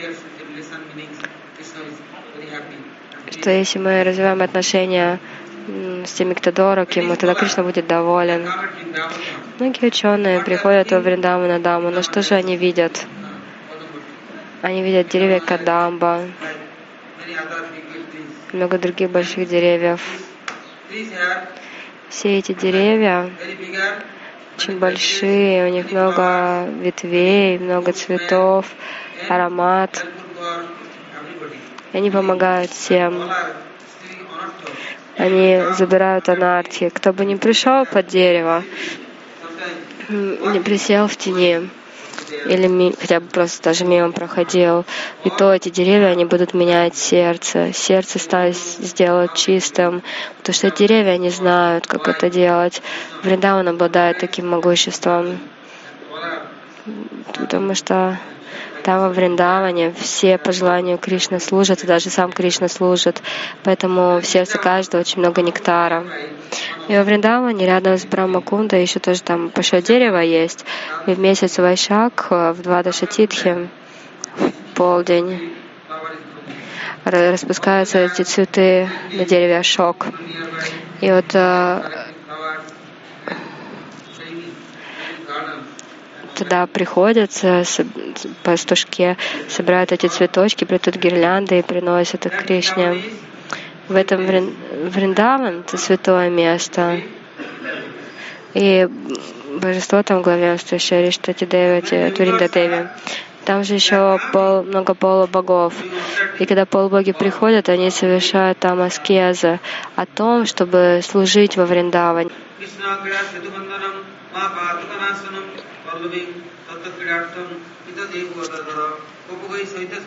что 3.31 3.49
если 3.49 3.79
мы 3.79 4.03
развиваем 4.03 4.41
отношения 4.41 5.19
с 6.05 6.11
теми, 6.11 6.33
кто 6.33 6.51
дорог 6.51 6.91
ему, 6.93 7.15
тогда 7.15 7.33
Кришна 7.33 7.63
будет 7.63 7.88
доволен. 7.88 8.49
Многие 9.59 9.88
ученые 9.88 10.43
приходят 10.43 10.91
во 10.91 10.99
Вриндаму 10.99 11.59
Даму, 11.59 11.89
но 11.89 12.01
что 12.01 12.21
же 12.21 12.36
они 12.36 12.57
видят? 12.57 13.05
Они 14.61 14.83
видят 14.83 15.09
деревья 15.09 15.39
Кадамба, 15.39 16.23
много 18.51 18.77
других 18.77 19.11
больших 19.11 19.47
деревьев. 19.47 20.01
Все 22.09 22.38
эти 22.38 22.53
деревья 22.53 23.29
очень 24.58 24.80
большие, 24.80 25.68
у 25.68 25.70
них 25.70 25.91
много 25.91 26.68
ветвей, 26.80 27.60
много 27.60 27.91
цветов, 27.91 28.66
аромат. 29.28 30.06
Они 31.91 32.10
помогают 32.10 32.72
всем. 32.72 33.30
Они 35.18 35.62
забирают 35.78 36.30
анархи. 36.30 36.89
Кто 36.89 37.14
бы 37.14 37.26
ни 37.26 37.36
пришел 37.36 37.86
под 37.86 38.08
дерево, 38.08 38.64
не 40.10 40.60
присел 40.60 41.08
в 41.08 41.16
тени, 41.18 41.70
или 42.45 42.95
хотя 42.99 43.20
бы 43.20 43.28
просто 43.28 43.63
даже 43.63 43.86
мимо 43.86 44.11
проходил, 44.11 44.86
и 45.24 45.30
то 45.30 45.53
эти 45.53 45.70
деревья, 45.70 46.07
они 46.07 46.26
будут 46.26 46.53
менять 46.53 46.95
сердце. 46.95 47.72
Сердце 47.74 48.20
ставить, 48.20 48.57
сделать 48.57 49.34
чистым, 49.34 50.03
потому 50.38 50.53
что 50.53 50.72
деревья, 50.72 51.11
они 51.11 51.30
знают, 51.30 51.88
как 51.88 52.07
это 52.07 52.30
делать. 52.30 52.82
Вриндаван 53.24 53.68
обладает 53.68 54.20
таким 54.20 54.49
могуществом, 54.49 55.39
потому 57.34 57.76
что 57.76 58.20
там 58.86 58.99
во 59.01 59.09
Вриндаване 59.09 59.91
все 59.97 60.38
по 60.38 60.51
желанию 60.51 60.99
Кришны 60.99 61.39
служат, 61.39 61.83
и 61.83 61.88
даже 61.88 62.11
сам 62.11 62.31
Кришна 62.31 62.67
служит. 62.67 63.19
Поэтому 63.63 64.19
в 64.21 64.25
сердце 64.27 64.59
каждого 64.59 65.01
очень 65.01 65.21
много 65.21 65.41
нектара. 65.41 66.05
И 66.88 66.95
во 66.95 67.01
Вриндаване 67.01 67.65
рядом 67.65 67.97
с 67.97 68.05
Брамакунда 68.05 68.75
еще 68.75 68.99
тоже 68.99 69.23
там 69.23 69.47
большое 69.47 69.81
дерево 69.81 70.19
есть. 70.19 70.65
И 71.07 71.15
в 71.15 71.19
месяц 71.19 71.57
Вайшак 71.57 72.27
э, 72.29 72.51
в 72.51 72.61
два 72.61 72.83
Дашатитхи 72.83 73.69
в 74.38 74.51
полдень 74.75 75.55
распускаются 77.05 77.97
эти 77.97 78.21
цветы 78.21 78.88
на 79.13 79.25
дереве 79.25 79.57
Ашок. 79.57 80.05
И 81.01 81.09
вот 81.09 81.33
туда 86.36 86.67
приходят 86.67 87.31
э, 87.43 87.63
с- 87.63 87.86
собирают 89.49 89.91
эти 89.91 90.07
цветочки, 90.07 90.65
плетут 90.65 90.95
гирлянды 90.97 91.59
и 91.59 91.61
приносят 91.63 92.25
их 92.25 92.45
Кришне. 92.45 93.01
В 93.88 93.95
этом 93.95 94.21
Врин- 94.25 94.53
Вриндаван— 94.89 95.59
это 95.67 95.77
святое 95.77 96.29
место. 96.29 97.01
И 98.53 98.88
божество 99.61 100.01
там 100.03 100.21
главенствующее, 100.21 101.05
Риштати 101.05 101.45
Деви, 101.45 101.81
Туринда 102.11 102.49
Деви. 102.49 102.88
Там 103.45 103.63
же 103.63 103.75
еще 103.75 104.19
пол, 104.33 104.63
много 104.63 104.95
полубогов. 104.95 105.73
И 106.39 106.45
когда 106.45 106.65
полубоги 106.65 107.11
приходят, 107.11 107.69
они 107.69 107.91
совершают 107.91 108.57
там 108.57 108.81
аскезы 108.81 109.59
о 109.95 110.05
том, 110.07 110.45
чтобы 110.47 111.01
служить 111.03 111.55
во 111.57 111.65
Вриндаване. 111.65 112.31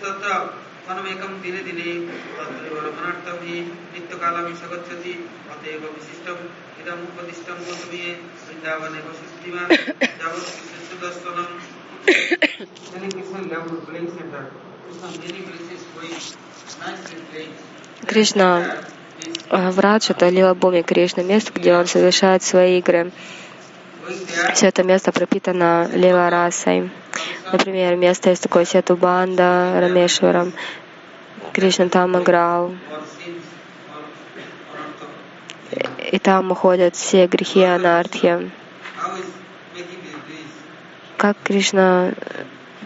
Tatta 0.01 0.53
Manamekam 0.89 1.43
Dine 1.43 1.63
Dine 1.63 2.09
Tattri 2.37 2.69
Varamanartam 2.75 3.39
Hi 3.45 3.57
Nitya 3.93 4.17
Kalami 4.19 4.55
Sagachati 4.57 5.15
Ateva 5.53 5.89
Visistam 5.95 6.39
Idam 6.81 6.99
Upadistam 7.07 7.59
Gosamiye 7.67 8.13
Vrindavane 8.45 9.01
Vasistima 9.07 9.63
Javat 10.21 10.49
Krishna 10.59 10.79
Sudastanam 10.89 11.51
Many 12.95 13.09
Krishna 13.13 13.41
love 13.53 13.87
playing 13.87 14.11
center. 14.17 14.51
Krishna 14.87 15.09
many 15.21 15.41
places 15.43 15.81
going 15.95 16.17
nicely 16.81 17.21
playing. 17.31 17.55
Кришна 18.07 18.77
э, 19.51 19.71
Врадж— 19.71 20.11
это 20.11 20.29
Лила 20.31 20.55
Буми 20.55 20.83
Кришна, 20.83 21.23
место, 21.23 21.53
где 21.53 21.75
он 21.75 21.87
совершает 21.87 22.43
свои 22.43 22.79
игры. 22.79 23.13
Все 24.55 24.69
это 24.69 24.83
место 24.83 25.13
пропитано 25.13 25.89
Лила. 25.93 26.51
Например, 27.53 27.97
место 27.97 28.31
есть 28.31 28.43
такое 28.43 28.65
Сету 28.65 28.97
Банда, 28.97 29.79
Рамешварам. 29.81 30.53
Кришна 31.53 31.89
там 31.89 32.21
играл. 32.21 32.75
И 36.11 36.19
там 36.19 36.51
уходят 36.51 36.97
все 36.97 37.27
грехи 37.27 37.63
анархи. 37.63 38.51
Как 41.17 41.37
Кришна 41.43 42.13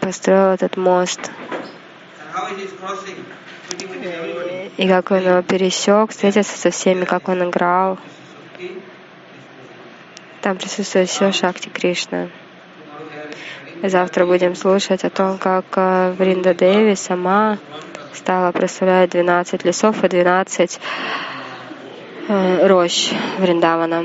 построил 0.00 0.54
этот 0.54 0.76
мост, 0.76 1.30
и 4.76 4.88
как 4.88 5.10
он 5.10 5.18
его 5.18 5.42
пересек, 5.42 6.10
встретился 6.10 6.56
со 6.58 6.70
всеми, 6.70 7.04
как 7.04 7.28
он 7.28 7.48
играл. 7.48 7.98
Там 10.42 10.56
присутствует 10.56 11.08
все 11.08 11.30
Шакти. 11.30 11.70
И 13.82 13.88
завтра 13.88 14.26
будем 14.26 14.56
слушать 14.56 15.04
о 15.04 15.10
том, 15.10 15.38
как 15.38 15.64
э, 15.76 16.12
Вринда 16.18 16.52
Деви 16.52 16.96
сама 16.96 17.58
стала 18.12 18.50
прославлять 18.52 19.10
12 19.10 19.64
лесов 19.64 20.02
и 20.04 20.08
12 20.08 20.80
э, 22.28 22.66
рощ 22.66 23.12
Вриндавана. 23.38 24.04